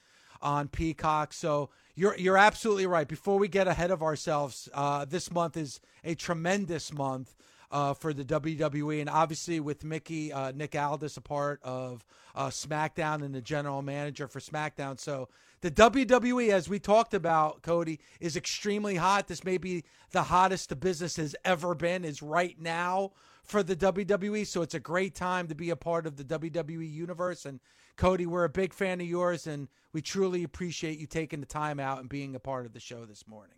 [0.44, 1.34] on Peacock.
[1.34, 3.08] So you're you're absolutely right.
[3.08, 7.36] Before we get ahead of ourselves, uh, this month is a tremendous month
[7.72, 12.50] uh, for the WWE, and obviously with Mickie uh, Nick Aldis a part of uh,
[12.50, 15.00] SmackDown and the general manager for SmackDown.
[15.00, 15.30] So
[15.62, 19.28] the WWE, as we talked about, Cody, is extremely hot.
[19.28, 22.06] This may be the hottest the business has ever been.
[22.06, 23.14] Is right now
[23.46, 24.46] for the WWE.
[24.46, 27.46] So it's a great time to be a part of the WWE universe.
[27.46, 27.60] And
[27.96, 31.80] Cody, we're a big fan of yours, and we truly appreciate you taking the time
[31.80, 33.56] out and being a part of the show this morning.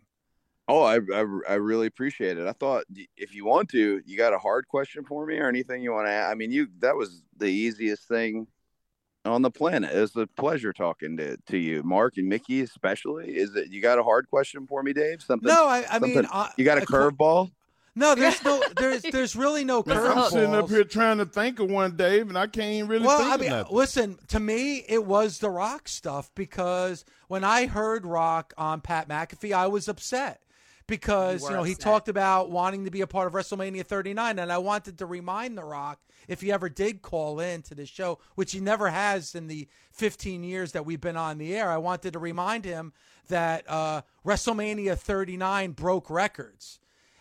[0.68, 2.46] Oh, I, I, I really appreciate it.
[2.46, 2.84] I thought
[3.16, 6.06] if you want to, you got a hard question for me or anything you want
[6.06, 6.30] to ask.
[6.30, 8.46] I mean, you that was the easiest thing
[9.24, 9.94] on the planet.
[9.94, 13.34] It was a pleasure talking to, to you, Mark and Mickie, especially.
[13.34, 15.22] Is it you got a hard question for me, Dave?
[15.22, 15.48] Something?
[15.48, 17.50] No, I, I mean, something- uh, you got a uh, curveball?
[17.98, 21.68] No, there's no, there's, there's really no I'm sitting up here trying to think of
[21.68, 23.76] one, Dave, and I can't even really Well, think I of mean, nothing.
[23.76, 29.08] listen, to me, it was the Rock stuff because when I heard Rock on Pat
[29.08, 30.40] McAfee, I was upset
[30.86, 33.84] because You you, were know he talked about wanting to be a part of WrestleMania
[33.84, 37.74] 39, and I wanted to remind the Rock if he ever did call in to
[37.74, 41.56] this show, which he never has in the 15 years that we've been on the
[41.56, 41.70] air.
[41.70, 42.92] I wanted to remind him
[43.28, 46.78] that uh, WrestleMania 39 broke records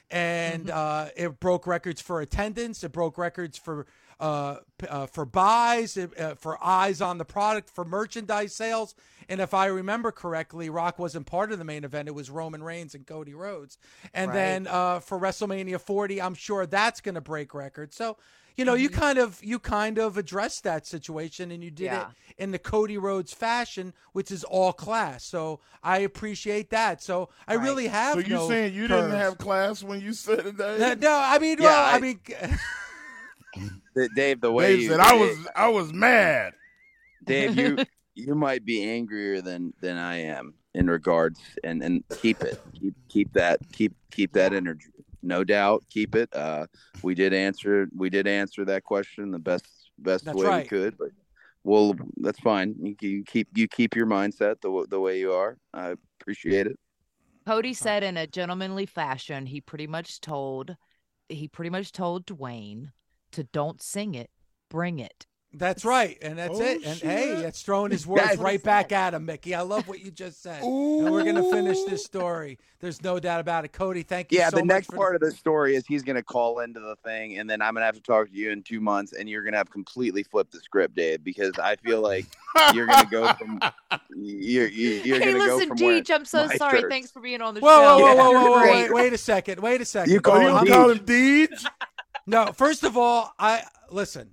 [0.10, 2.84] and uh, it broke records for attendance.
[2.84, 3.86] It broke records for
[4.19, 4.58] uh,
[4.89, 8.95] uh, for buys, uh, for eyes on the product, for merchandise sales.
[9.30, 12.08] And if I remember correctly, Rock wasn't part of the main event.
[12.08, 13.77] It was Roman Reigns and Cody Rhodes.
[14.13, 14.36] And Right.
[14.36, 17.95] then uh, for WrestleMania 40, I'm sure that's going to break records.
[17.95, 18.17] So.
[18.60, 22.08] You know, you kind of you kind of addressed that situation, and you did Yeah.
[22.10, 25.23] it in the Cody Rhodes fashion, which is all class.
[25.23, 27.03] So I appreciate that.
[27.03, 27.63] So I Right.
[27.63, 28.13] really have.
[28.13, 30.80] so you no saying you didn't have class when you said that?
[30.80, 32.19] No, no, I mean, Yeah, well, I, I- mean,
[33.96, 36.54] D- Dave, the way Dave you, said I was I was mad.
[37.24, 37.78] Dave, you
[38.15, 42.96] you might be angrier than than I am in regards, and and keep it, keep
[43.10, 44.89] keep that keep keep that energy.
[45.24, 46.34] No doubt, keep it.
[46.34, 46.67] Uh,
[47.02, 49.65] we did answer we did answer that question the best
[50.00, 50.63] best That's way right.
[50.63, 51.10] we could, but
[51.63, 52.76] well, that's fine.
[52.80, 55.58] You, you keep you keep your mindset the w- the way you are.
[55.74, 56.80] I appreciate it.
[57.46, 60.76] Cody said in a gentlemanly fashion, he pretty much told
[61.30, 62.91] he pretty much told Dwayne
[63.32, 64.30] to don't sing it,
[64.70, 65.26] bring it.
[65.54, 66.84] that's right, and that's Oh, it.
[66.86, 67.42] And hey, shit.
[67.42, 69.56] that's throwing his words Guys, right back at him, Mickie.
[69.56, 72.60] I love what you just said, and we're gonna finish this story.
[72.80, 74.04] There's no doubt about it, Cody.
[74.04, 74.38] Thank you.
[74.40, 76.60] Yeah, so the much next for part of the story is he's going to call
[76.60, 78.80] into the thing, and then I'm going to have to talk to you in two
[78.80, 82.28] months, and you're going to have completely flipped the script, Dave, because I feel like
[82.76, 83.60] you're going to go from
[84.16, 86.82] you're you're, you're hey, going to go listen, from wearing Deej, I'm so sorry.
[86.82, 86.92] shirts.
[86.92, 87.98] Thanks for being on the Whoa, show.
[87.98, 88.62] whoa, whoa, Yeah, whoa, whoa, You're whoa!
[88.84, 89.60] Wait, wait a second.
[89.60, 90.13] Wait a second.
[90.13, 91.66] You call Oh, him you gonna call him Deej?
[92.28, 94.32] No, first of all, I listen.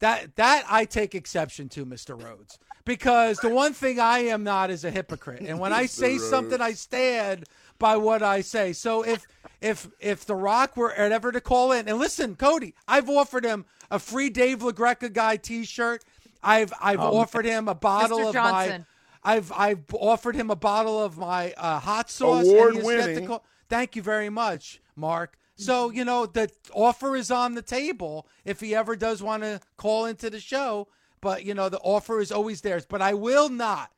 [0.00, 2.22] That that I take exception to, Mr.
[2.22, 6.18] Rhodes, because the one thing I am not is a hypocrite, and when I say
[6.18, 7.44] something, I stand
[7.78, 8.74] by what I say.
[8.74, 9.26] So if
[9.62, 13.64] if if The Rock were ever to call in, and listen, Cody, I've offered him
[13.90, 16.04] a free Dave LaGreca guy T-shirt.
[16.42, 18.28] I've I've offered him a bottle Mr.
[18.28, 18.84] of my.
[19.24, 22.46] I've I've offered him a bottle of my uh, hot sauce.
[22.46, 23.26] and he has yet to Award-winning.
[23.26, 25.38] call- Thank you very much, Mark.
[25.56, 29.60] So, you know, the offer is on the table if he ever does want to
[29.76, 30.88] call into the show.
[31.20, 32.86] But, you know, the offer is always theirs.
[32.86, 33.90] But I will not,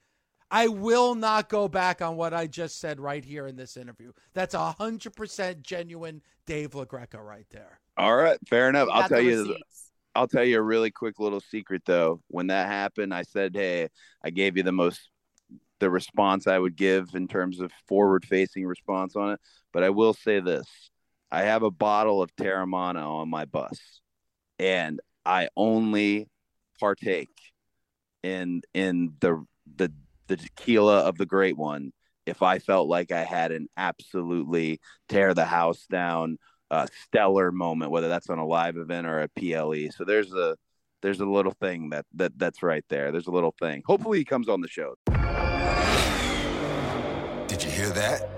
[0.50, 4.12] I will not go back on what I just said right here in this interview.
[4.34, 7.80] That's a 100% genuine Dave LaGreca right there.
[7.96, 8.88] All right, fair enough.
[8.90, 9.40] I'll tell you.
[9.40, 9.90] receipts.
[10.14, 12.20] I'll tell you a really quick little secret though.
[12.28, 13.88] When that happened, I said, "Hey,
[14.22, 15.10] I gave you the most
[15.80, 19.40] the response I would give in terms of forward-facing response on it."
[19.72, 20.66] But I will say this:
[21.30, 24.00] I have a bottle of Teremana on my bus,
[24.58, 26.28] and I only
[26.80, 27.30] partake
[28.22, 29.44] in in the
[29.76, 29.92] the
[30.26, 31.92] the tequila of the great one
[32.26, 36.38] if I felt like I had an absolutely tear the house down
[36.70, 39.90] uh, stellar moment, whether that's on a live event or a PLE.
[39.90, 40.56] So there's a
[41.00, 43.12] there's a little thing that that that's right there.
[43.12, 43.82] There's a little thing.
[43.86, 44.94] Hopefully he comes on the show.
[47.48, 48.37] Did you hear that?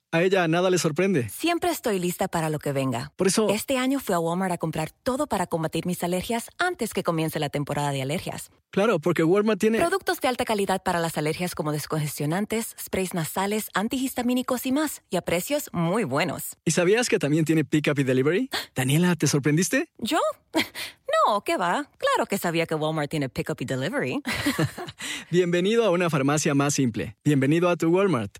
[0.13, 1.29] A ella nada le sorprende.
[1.29, 3.13] Siempre estoy lista para lo que venga.
[3.15, 3.47] Por eso...
[3.47, 7.39] Este año fui a Walmart a comprar todo para combatir mis alergias antes que comience
[7.39, 8.51] la temporada de alergias.
[8.71, 9.77] Claro, porque Walmart tiene...
[9.77, 15.01] Productos de alta calidad para las alergias como descongestionantes, sprays nasales, antihistamínicos y más.
[15.09, 16.57] Y a precios muy buenos.
[16.65, 18.49] ¿Y sabías que también tiene Pickup y Delivery?
[18.75, 19.87] Daniela, ¿te sorprendiste?
[19.97, 20.19] ¿Yo?
[21.27, 21.87] No, ¿qué va?
[21.97, 24.23] Claro que sabía que Walmart tiene Pickup y Delivery.
[25.29, 27.15] Bienvenido a una farmacia más simple.
[27.23, 28.39] Bienvenido a tu Walmart.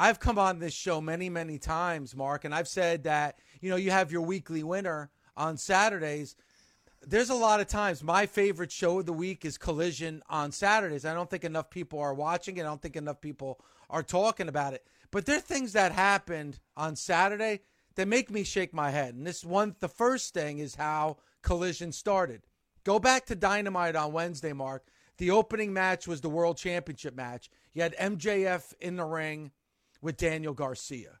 [0.00, 3.74] I've come on this show many, many times, Mark, and I've said that, you know,
[3.74, 6.36] you have your weekly winner on Saturdays.
[7.04, 11.04] There's a lot of times my favorite show of the week is Collision on Saturdays.
[11.04, 12.60] I don't think enough people are watching it.
[12.60, 14.86] I don't think enough people are talking about it.
[15.10, 17.62] But there are things that happened on Saturday
[17.96, 19.16] that make me shake my head.
[19.16, 22.42] And this one, the first thing is how Collision started.
[22.84, 24.86] Go back to Dynamite on Wednesday, Mark.
[25.16, 27.50] The opening match was the World Championship match.
[27.74, 29.50] You had MJF in the ring
[30.00, 31.18] with Daniel Garcia.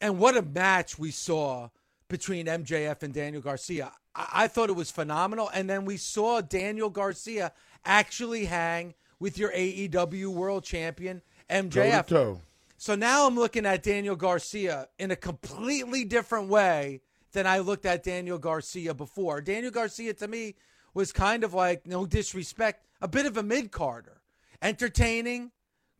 [0.00, 1.70] And what a match we saw
[2.08, 3.92] between MJF and Daniel Garcia.
[4.14, 5.50] I, I thought it was phenomenal.
[5.52, 7.52] And then we saw Daniel Garcia
[7.84, 12.06] actually hang with your AEW world champion, MJF.
[12.06, 12.40] Toe-to-toe.
[12.76, 17.00] So now I'm looking at Daniel Garcia in a completely different way
[17.32, 19.40] than I looked at Daniel Garcia before.
[19.40, 20.54] Daniel Garcia to me
[20.94, 24.20] was kind of like, no disrespect, a bit of a mid carder.
[24.62, 25.50] Entertaining,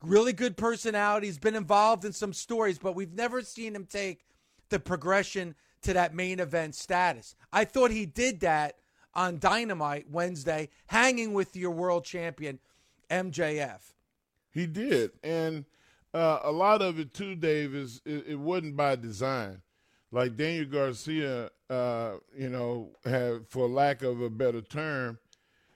[0.03, 1.27] really good personality.
[1.27, 4.25] He's been involved in some stories, but we've never seen him take
[4.69, 7.35] the progression to that main event status.
[7.53, 8.77] I thought he did that
[9.15, 12.59] on Dynamite Wednesday, hanging with your world champion,
[13.11, 13.81] MJF.
[14.51, 15.65] He did, and
[16.15, 19.63] uh, a lot of it too, Dave, is it, it wasn't by design.
[20.11, 25.19] Like Daniel Garcia, uh, you know, have for lack of a better term,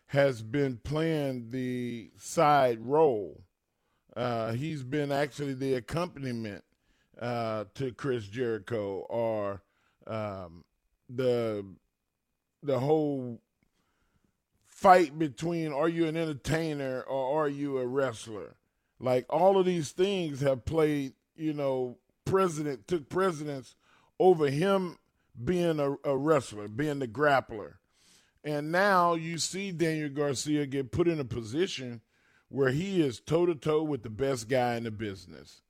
[0.06, 3.42] has been playing the side role.
[4.14, 6.64] Uh, he's been actually the accompaniment
[7.20, 9.62] uh, to Chris Jericho or
[10.06, 10.64] um,
[11.08, 11.64] the
[12.62, 13.40] the whole
[14.66, 18.56] fight between are you an entertainer or are you a wrestler?
[19.00, 23.74] Like all of these things have played, you know, president took precedence
[24.18, 24.98] over him
[25.42, 27.74] being a, a wrestler, being the grappler.
[28.44, 32.00] And now you see Daniel Garcia get put in a position
[32.52, 35.62] where he is toe to toe with the best guy in the business.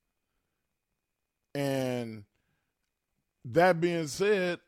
[1.55, 2.25] And
[3.45, 4.59] that being said,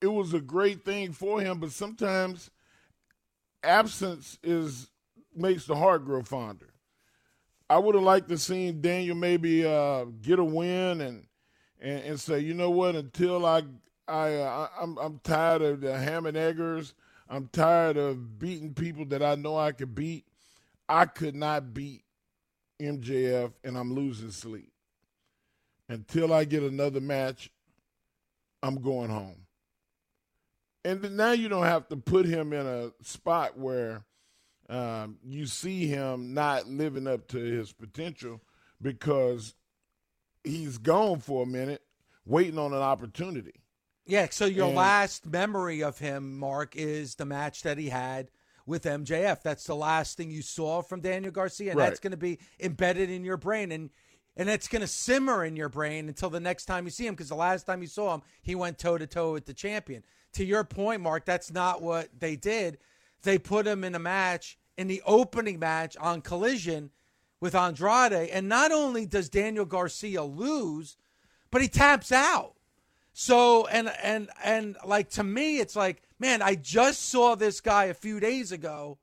[0.00, 2.50] it was a great thing for him, but sometimes
[3.62, 4.90] absence is
[5.36, 6.74] makes the heart grow fonder.
[7.70, 11.26] I would have liked to seen Daniel maybe uh, get a win and,
[11.80, 13.62] and and say, you know what, until I
[14.08, 16.94] I uh, I'm I'm tired of the ham and eggers.
[17.28, 20.26] I'm tired of beating people that I know I could beat.
[20.92, 22.04] I could not beat
[22.78, 24.70] MJF, and I'm losing sleep.
[25.88, 27.50] Until I get another match,
[28.62, 29.46] I'm going home.
[30.84, 34.04] And now you don't have to put him in a spot where
[34.68, 38.42] um, you see him not living up to his potential
[38.80, 39.54] because
[40.44, 41.82] he's gone for a minute,
[42.26, 43.62] waiting on an opportunity.
[44.04, 48.30] Yeah, so your And- last memory of him, Mark, is the match that he had
[48.66, 49.42] with MJF.
[49.42, 53.10] That's the last thing you saw from Daniel Garcia, and that's going to be embedded
[53.10, 53.90] in your brain, and
[54.36, 57.14] and it's going to simmer in your brain until the next time you see him.
[57.14, 60.02] Because the last time you saw him, he went toe to toe with the champion.
[60.34, 62.78] To your point, Mark, that's not what they did.
[63.22, 66.90] They put him in a match in the opening match on Collision
[67.40, 70.96] with Andrade, and not only does Daniel Garcia lose,
[71.50, 72.54] but he taps out.
[73.12, 77.84] So and and and like to me, it's like, man, I just saw this guy
[77.84, 78.98] a few days ago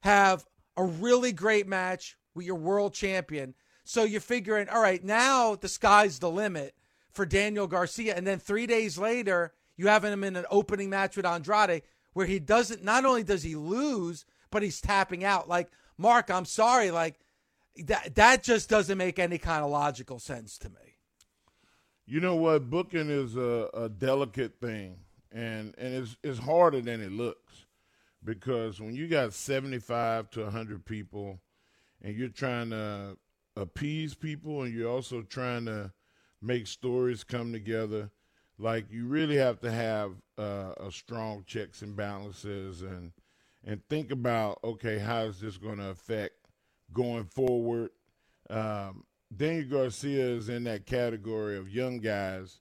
[0.00, 0.44] have
[0.76, 3.54] a really great match with your world champion.
[3.84, 6.74] So you're figuring, all right, now the sky's the limit
[7.10, 11.16] for Daniel Garcia, and then three days later, you have him in an opening match
[11.16, 11.82] with Andrade
[12.12, 12.82] where he doesn't.
[12.82, 15.48] Not only does he lose, but he's tapping out.
[15.48, 17.20] Like Mark, I'm sorry, like
[17.84, 20.83] that that just doesn't make any kind of logical sense to me.
[22.06, 22.68] You know what?
[22.68, 24.98] Booking is a, a delicate thing,
[25.32, 27.64] and and it's it's harder than it looks,
[28.22, 31.40] because when you got seventy five to hundred people,
[32.02, 33.16] and you're trying to
[33.56, 35.92] appease people, and you're also trying to
[36.42, 38.10] make stories come together,
[38.58, 43.12] like you really have to have uh, a strong checks and balances, and
[43.64, 46.34] and think about okay, how is this going to affect
[46.92, 47.90] going forward?
[48.50, 49.04] Um,
[49.36, 52.60] Daniel Garcia is in that category of young guys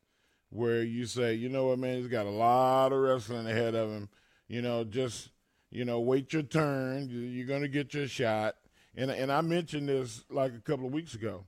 [0.49, 3.89] where you say, you know what, man, he's got a lot of wrestling ahead of
[3.91, 4.09] him.
[4.47, 5.29] You know, just
[5.71, 7.09] you know, wait your turn.
[7.09, 8.55] You- You're gonna get your shot.
[8.95, 11.45] And and I mentioned this like a couple of weeks ago.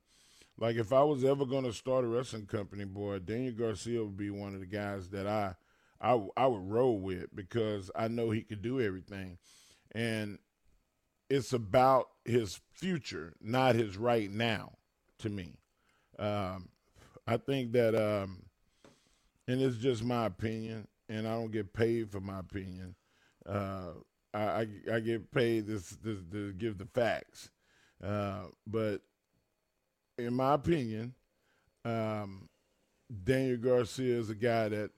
[0.57, 4.29] Like if I was ever gonna start a wrestling company, boy, Daniel Garcia would be
[4.31, 5.55] one of the guys that I
[6.01, 9.37] I I would roll with because I know he could do everything.
[9.91, 10.39] And
[11.29, 14.73] it's about his future, not his right now.
[15.19, 15.53] To me,
[16.19, 16.67] um,
[17.25, 18.43] I think that, um,
[19.47, 22.95] and it's just my opinion, and I don't get paid for my opinion.
[23.45, 23.91] Uh,
[24.33, 27.49] I, I I get paid this, this to give the facts,
[28.03, 29.01] uh, but
[30.17, 31.13] in my opinion,
[31.85, 32.49] um,
[33.23, 34.91] Daniel Garcia is a guy that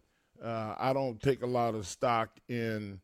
[0.43, 2.99] uh, I don't take a lot of stock in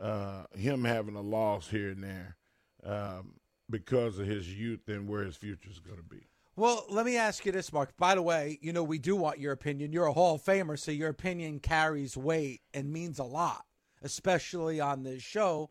[0.00, 2.36] uh, him having a loss here and there
[2.84, 3.34] um,
[3.70, 6.26] because of his youth and where his future is going to be.
[6.54, 7.96] Well, let me ask you this, Mark.
[7.96, 9.90] By the way, you know, we do want your opinion.
[9.90, 13.64] You're a Hall of Famer, so your opinion carries weight and means a lot,
[14.02, 15.70] especially on this show.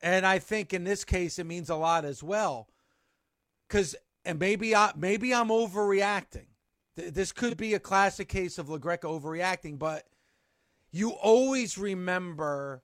[0.00, 2.68] And I think in this case, it means a lot as well.
[3.68, 3.94] Because,
[4.24, 6.46] and maybe, I, maybe I'm overreacting.
[6.94, 10.04] This could be a classic case of LaGreca overreacting, but
[10.90, 12.82] you always remember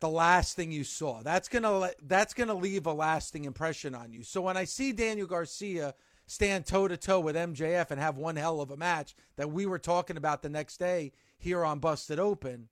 [0.00, 1.22] the last thing you saw.
[1.22, 4.24] That's gonna that's gonna leave a lasting impression on you.
[4.24, 5.94] So when I see Daniel Garcia
[6.26, 9.66] stand toe to toe with MJF and have one hell of a match that we
[9.66, 12.68] were talking about the next day here on Busted Open,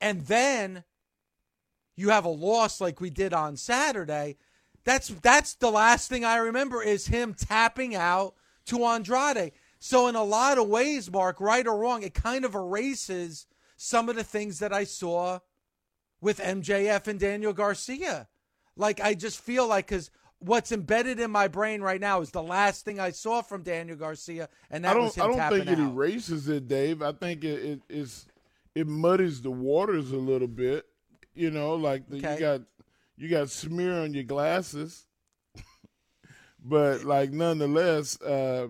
[0.00, 0.84] and then
[1.96, 4.36] you have a loss like we did on Saturday.
[4.84, 8.34] That's that's the last thing I remember is him tapping out
[8.66, 9.52] to Andrade.
[9.78, 14.08] So in a lot of ways, Mark, right or wrong, it kind of erases some
[14.08, 15.40] of the things that I saw
[16.20, 18.28] with MJF and Daniel Garcia.
[18.76, 20.10] Like I just feel like because
[20.44, 23.96] what's embedded in my brain right now is the last thing I saw from Daniel
[23.96, 25.30] Garcia, and that I was don't.
[25.30, 25.92] I don't think it out.
[25.92, 27.02] erases it, Dave.
[27.02, 28.26] I think it, it it's
[28.74, 30.86] it muddies the waters a little bit.
[31.34, 32.34] You know, like the, Okay.
[32.34, 32.60] you got
[33.16, 35.06] you got smear on your glasses,
[36.64, 38.68] but like nonetheless, uh,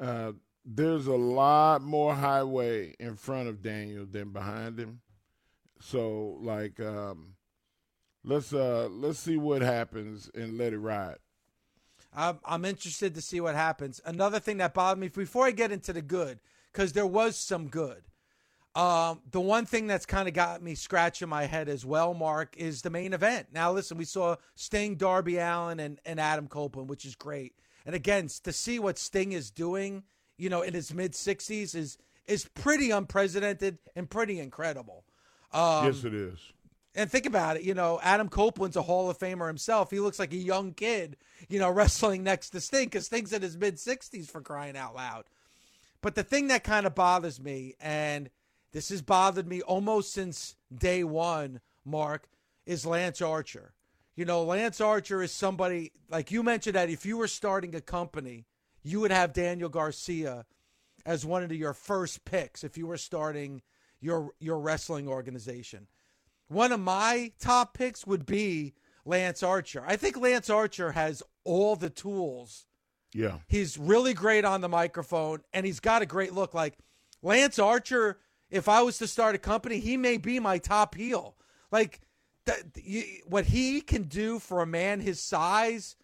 [0.00, 0.32] uh,
[0.64, 5.00] there's a lot more highway in front of Daniel than behind him.
[5.80, 7.35] So like, um,
[8.26, 11.16] let's uh let's see what happens and let it ride.
[12.14, 14.00] I'm, I'm interested to see what happens.
[14.04, 16.40] Another thing that bothered me before I get into the good,
[16.72, 18.02] because there was some good.
[18.74, 22.54] Um, the one thing that's kind of got me scratching my head as well, Mark,
[22.58, 23.48] is the main event.
[23.52, 27.54] Now, listen, we saw Sting, Darby Allin, and, and Adam Copeland, which is great.
[27.86, 30.02] And again, to see what Sting is doing,
[30.36, 35.04] you know, in his mid 60s is is pretty unprecedented and pretty incredible.
[35.52, 36.38] Um, yes, it is.
[36.96, 39.90] And think about it, you know, Adam Copeland's a Hall of Famer himself.
[39.90, 43.42] He looks like a young kid, you know, wrestling next to Sting because Sting's in
[43.42, 45.24] his mid 60s for crying out loud.
[46.00, 48.30] But the thing that kind of bothers me, and
[48.72, 52.28] this has bothered me almost since day one, Mark,
[52.64, 53.74] is Lance Archer.
[54.14, 57.82] You know, Lance Archer is somebody, like you mentioned, that if you were starting a
[57.82, 58.46] company,
[58.82, 60.46] you would have Daniel Garcia
[61.04, 63.60] as one of your first picks if you were starting
[64.00, 65.86] your your wrestling organization.
[66.48, 68.74] One of my top picks would be
[69.04, 69.84] Lance Archer.
[69.86, 72.66] I think Lance Archer has all the tools.
[73.12, 73.38] Yeah.
[73.46, 76.54] He's really great on the microphone and he's got a great look.
[76.54, 76.78] Like
[77.22, 78.18] Lance Archer,
[78.50, 81.36] if I was to start a company, he may be my top heel.
[81.72, 82.00] Like
[82.44, 82.62] that,
[83.26, 85.96] what he can do for a man his size,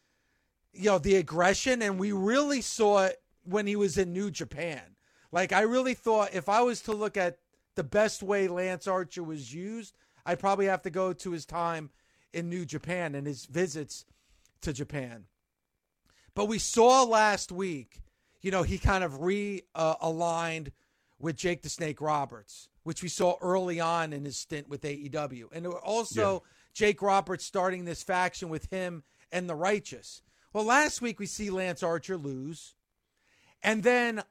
[0.72, 4.80] you know, the aggression, and we really saw it when he was in New Japan.
[5.30, 7.38] Like I really thought if I was to look at
[7.74, 11.90] the best way Lance Archer was used, I'd probably have to go to his time
[12.32, 14.04] in New Japan and his visits
[14.62, 15.24] to Japan.
[16.34, 18.00] But we saw last week,
[18.40, 20.70] you know, he kind of realigned uh,
[21.18, 25.46] with Jake the Snake Roberts, which we saw early on in his stint with AEW.
[25.52, 26.48] And also yeah.
[26.74, 30.22] Jake Roberts starting this faction with him and the Righteous.
[30.52, 32.74] Well, last week we see Lance Archer lose.
[33.62, 34.22] And then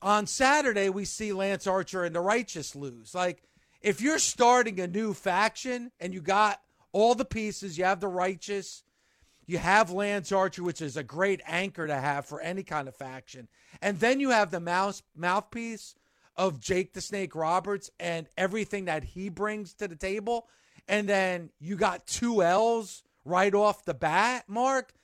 [0.00, 3.14] on Saturday we see Lance Archer and the Righteous lose.
[3.14, 3.42] Like,
[3.84, 6.58] if you're starting a new faction and you got
[6.90, 8.82] all the pieces, you have the righteous,
[9.46, 12.96] you have Lance Archer, which is a great anchor to have for any kind of
[12.96, 13.46] faction,
[13.82, 15.94] and then you have the mouse mouthpiece
[16.34, 20.48] of Jake the Snake Roberts and everything that he brings to the table,
[20.88, 24.94] and then you got two L's right off the bat, Mark.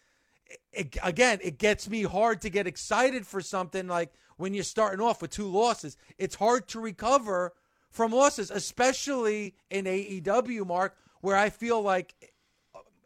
[0.72, 5.05] It, again, it gets me hard to get excited for something like when you're starting
[5.05, 5.99] off with two losses.
[6.16, 7.53] It's hard to recover
[7.91, 12.32] from losses, especially in AEW, Mark, where I feel like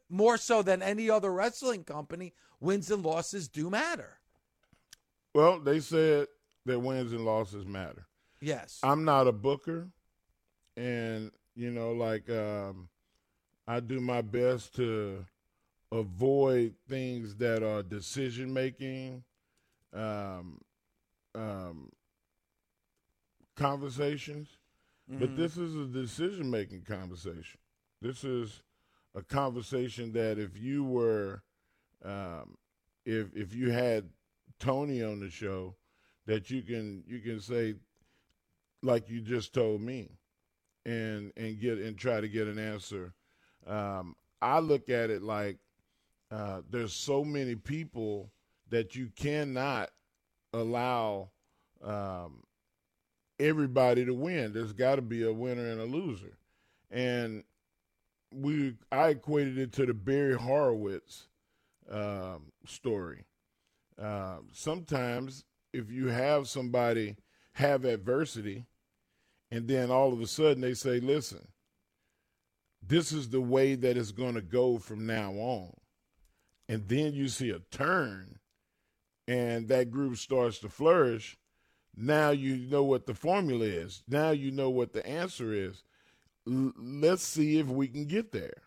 [0.09, 4.19] more so than any other wrestling company, wins and losses do matter.
[5.35, 6.29] Well, they said
[6.67, 8.07] that wins and losses matter.
[8.41, 8.79] Yes.
[8.83, 9.89] I'm not a booker,
[10.77, 12.89] and you know, like um,
[13.67, 15.25] I do my best to
[15.91, 19.23] avoid things that are decision making,
[19.93, 20.61] um,
[21.35, 21.91] um,
[23.57, 24.49] conversations.
[25.11, 25.21] Mm-hmm.
[25.21, 27.61] But this is a decision making conversation.
[28.01, 28.63] This is
[29.15, 31.43] a conversation that if you were,
[32.05, 32.57] um,
[33.05, 34.09] if if you had
[34.59, 35.75] Tony on the show,
[36.27, 37.75] that you can you can say,
[38.83, 40.11] like you just told me,
[40.87, 43.13] and and get and try to get an answer.
[43.67, 45.59] Um, I look at it like
[46.31, 48.31] uh, there's so many people
[48.71, 49.91] that you cannot
[50.53, 51.31] allow
[51.83, 52.43] um,
[53.39, 54.53] everybody to win.
[54.53, 56.39] There's got to be a winner and a loser,
[56.91, 57.45] and
[58.33, 61.29] we I equated it to the Barry Horowitz
[61.91, 63.25] um, story.
[64.01, 67.17] Uh, sometimes if you have somebody
[67.55, 68.67] have adversity,
[69.51, 71.47] and then all of a sudden they say, "Listen,
[72.83, 75.73] this is the way that it's going to go from now on,"
[76.69, 78.39] and then you see a turn,
[79.29, 81.37] and that group starts to flourish
[81.97, 84.03] now you know what the formula is.
[84.09, 85.83] Now you know what the answer is.
[86.47, 88.63] L- let's see if we can get there.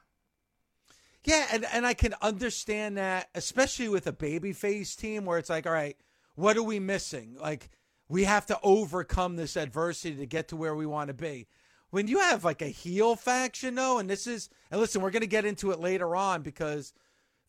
[1.23, 5.67] Yeah, and, and I can understand that, especially with a babyface team where it's like,
[5.67, 5.97] all right,
[6.35, 7.35] what are we missing?
[7.39, 7.69] Like,
[8.07, 11.47] we have to overcome this adversity to get to where we want to be.
[11.89, 15.21] When you have like a heel faction, though, and this is, and listen, we're going
[15.21, 16.93] to get into it later on because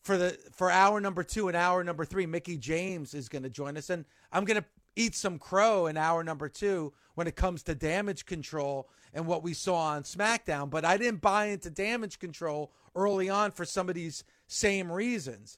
[0.01, 3.49] for the for hour number two and hour number three, Mickie James is going to
[3.49, 4.65] join us, and I'm going to
[4.99, 9.43] eat some crow in hour number two when it comes to damage control and what
[9.43, 10.69] we saw on SmackDown.
[10.69, 15.57] But I didn't buy into damage control early on for some of these same reasons.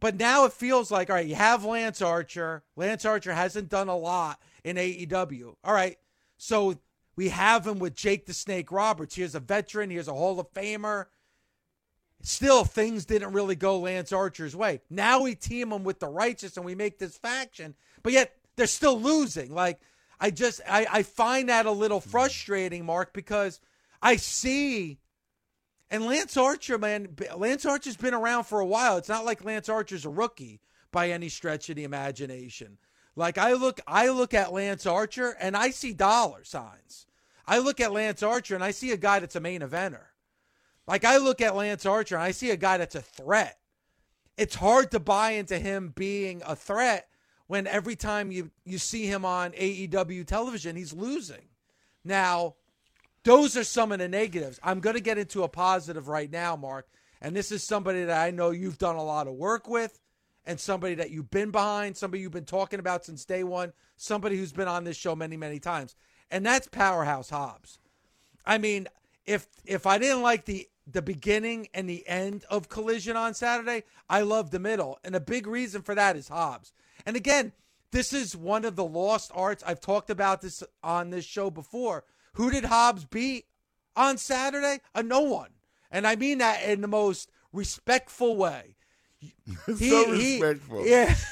[0.00, 2.64] But now it feels like, all right, you have Lance Archer.
[2.74, 5.54] Lance Archer hasn't done a lot in AEW.
[5.62, 5.96] All right.
[6.36, 6.76] So
[7.14, 9.14] we have him with Jake the Snake Roberts.
[9.14, 11.06] Here's a veteran, here's a Hall of Famer.
[12.20, 14.80] Still, things didn't really go Lance Archer's way.
[14.90, 17.74] Now we team him with the righteous and we make this faction.
[18.02, 19.54] But yet they're still losing.
[19.54, 19.80] Like
[20.20, 22.10] I just I, I find that a little mm-hmm.
[22.10, 23.60] frustrating, Mark, because
[24.00, 24.98] I see
[25.92, 28.96] and Lance Archer, man, Lance Archer's been around for a while.
[28.96, 32.78] It's not like Lance Archer's a rookie by any stretch of the imagination.
[33.14, 37.06] Like I look I look at Lance Archer and I see dollar signs.
[37.46, 40.04] I look at Lance Archer and I see a guy that's a main eventer.
[40.86, 43.58] Like I look at Lance Archer and I see a guy that's a threat.
[44.38, 47.06] It's hard to buy into him being a threat
[47.52, 51.50] when every time you you see him on AEW television, he's losing.
[52.02, 52.54] Now,
[53.24, 54.58] those are some of the negatives.
[54.62, 56.88] I'm going to get into a positive right now, Mark.
[57.20, 60.00] And this is somebody that I know you've done a lot of work with
[60.46, 64.38] and somebody that you've been behind, somebody you've been talking about since day one, somebody
[64.38, 65.94] who's been on this show many, many times.
[66.30, 67.78] And that's Powerhouse Hobbs.
[68.46, 68.88] I mean,
[69.26, 73.84] if if I didn't like the the beginning and the end of Collision on Saturday,
[74.08, 74.98] I love the middle.
[75.04, 76.72] And a big reason for that is Hobbs.
[77.06, 77.52] And again,
[77.90, 79.62] this is one of the lost arts.
[79.66, 82.04] I've talked about this on this show before.
[82.34, 83.46] Who did Hobbs beat
[83.94, 84.80] on Saturday?
[84.94, 85.50] A no one.
[85.90, 88.76] And I mean that in the most respectful way.
[89.78, 90.82] He, so respectful.
[90.82, 91.14] He, yeah.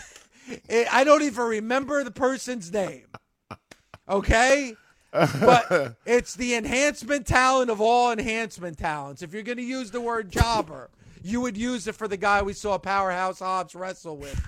[0.68, 3.06] Eh, I don't even remember the person's name.
[4.08, 4.74] Okay?
[5.12, 9.22] but it's the enhancement talent of all enhancement talents.
[9.22, 10.90] If you're going to use the word jobber,
[11.22, 14.40] you would use it for the guy we saw Powerhouse Hobbs wrestle with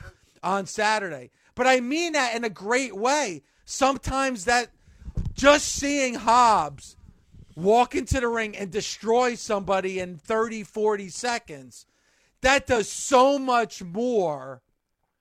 [0.42, 1.30] on Saturday.
[1.54, 3.42] But I mean that in a great way.
[3.64, 4.70] Sometimes that
[5.34, 6.96] just seeing Hobbs
[7.56, 11.86] walk into the ring and destroy somebody in 30, 40 seconds,
[12.40, 14.62] that does so much more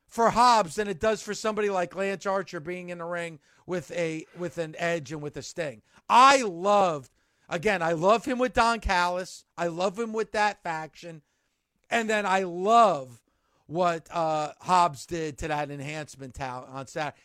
[0.07, 3.91] for Hobbs than it does for somebody like Lance Archer being in the ring with
[3.91, 5.82] a with an edge and with a sting.
[6.09, 7.11] I loved
[7.47, 9.45] again, I love him with Don Callis.
[9.57, 11.22] I love him with that faction.
[11.89, 13.20] And then I love
[13.72, 17.15] what uh, Hobbs did to that enhancement talent on Saturday.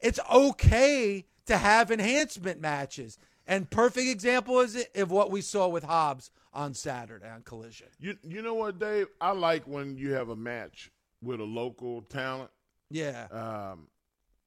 [0.00, 3.18] It's okay to have enhancement matches.
[3.46, 7.88] And perfect example is it of what we saw with Hobbs on Saturday on Collision.
[7.98, 9.06] You you know what, Dave?
[9.20, 10.90] I like when you have a match
[11.22, 12.50] with a local talent.
[12.90, 13.26] Yeah.
[13.30, 13.88] Um,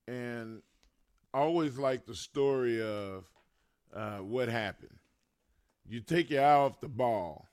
[0.08, 0.62] and
[1.34, 3.26] I always like the story of
[3.94, 4.98] uh, what happened.
[5.88, 7.48] You take your eye off the ball,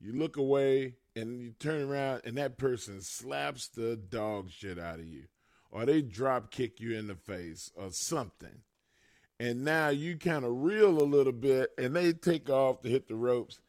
[0.00, 5.00] you look away, and you turn around, and that person slaps the dog shit out
[5.00, 5.24] of you,
[5.70, 8.62] or they drop kick you in the face, or something.
[9.38, 13.08] And now you kind of reel a little bit, and they take off to hit
[13.08, 13.60] the ropes.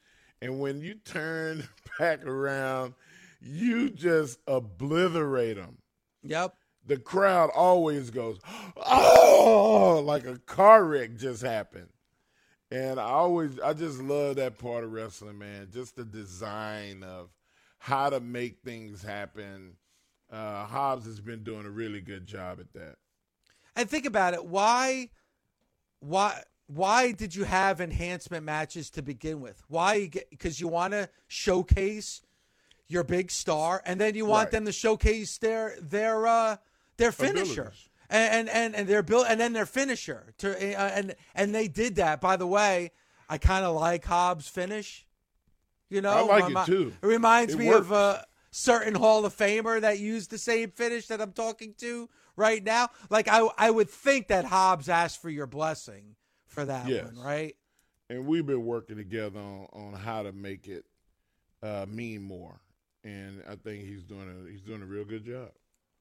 [0.41, 1.67] And when you turn
[1.99, 2.93] back around,
[3.41, 5.77] you just obliterate them.
[6.23, 6.55] Yep.
[6.85, 8.39] The crowd always goes,
[8.77, 11.89] oh, like a car wreck just happened.
[12.73, 15.67] And I always, I just love that part of wrestling, man.
[15.71, 17.29] Just the design of
[17.77, 19.75] how to make things happen.
[20.31, 22.95] Uh, Hobbs has been doing a really good job at that.
[23.75, 24.43] And think about it.
[24.43, 25.09] Why,
[25.99, 29.61] why, why did you have enhancement matches to begin with?
[29.67, 30.09] Why?
[30.31, 32.23] Because you want to showcase
[32.87, 34.51] your big star, and then you want right.
[34.51, 36.57] them to showcase their their uh,
[36.97, 37.71] their finisher.
[38.15, 41.95] And, and and their build and then their finisher to uh, and and they did
[41.95, 42.21] that.
[42.21, 42.91] By the way,
[43.27, 45.07] I kind of like Hobbs' finish.
[45.89, 46.93] You know, I like my, it too.
[47.01, 47.79] It reminds it me works.
[47.79, 52.07] of a certain Hall of Famer that used the same finish that I'm talking to
[52.35, 52.89] right now.
[53.09, 57.05] Like I I would think that Hobbs asked for your blessing for that yes.
[57.05, 57.55] one, right?
[58.11, 60.85] And we've been working together on, on how to make it
[61.63, 62.59] uh, mean more
[63.03, 65.49] and I think he's doing a he's doing a real good job.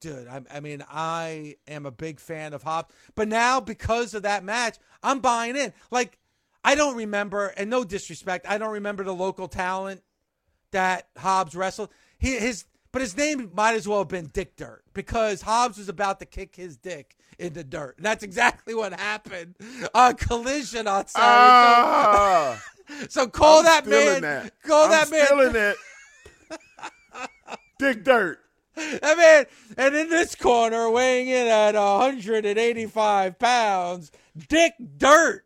[0.03, 4.23] Dude, I, I mean, I am a big fan of Hobbs, but now because of
[4.23, 5.71] that match, I'm buying in.
[5.91, 6.19] Like,
[6.61, 10.01] I don't remember, and no disrespect, I don't remember the local talent
[10.71, 11.87] that Hobbs wrestled.
[12.17, 15.87] He his, but his name might as well have been Dick Dirt because Hobbs was
[15.87, 17.95] about to kick his dick in the dirt.
[17.95, 19.55] And that's exactly what happened
[19.93, 21.23] on Collision on Saturday.
[21.25, 24.21] Ah, so, so call I'm that man.
[24.21, 24.61] That.
[24.63, 25.25] Call I'm that man.
[25.27, 25.77] Stealing it.
[27.79, 28.39] Dick Dirt.
[28.77, 29.45] I mean,
[29.77, 35.45] and in this corner, weighing in at 185 pounds, Dick Dirt.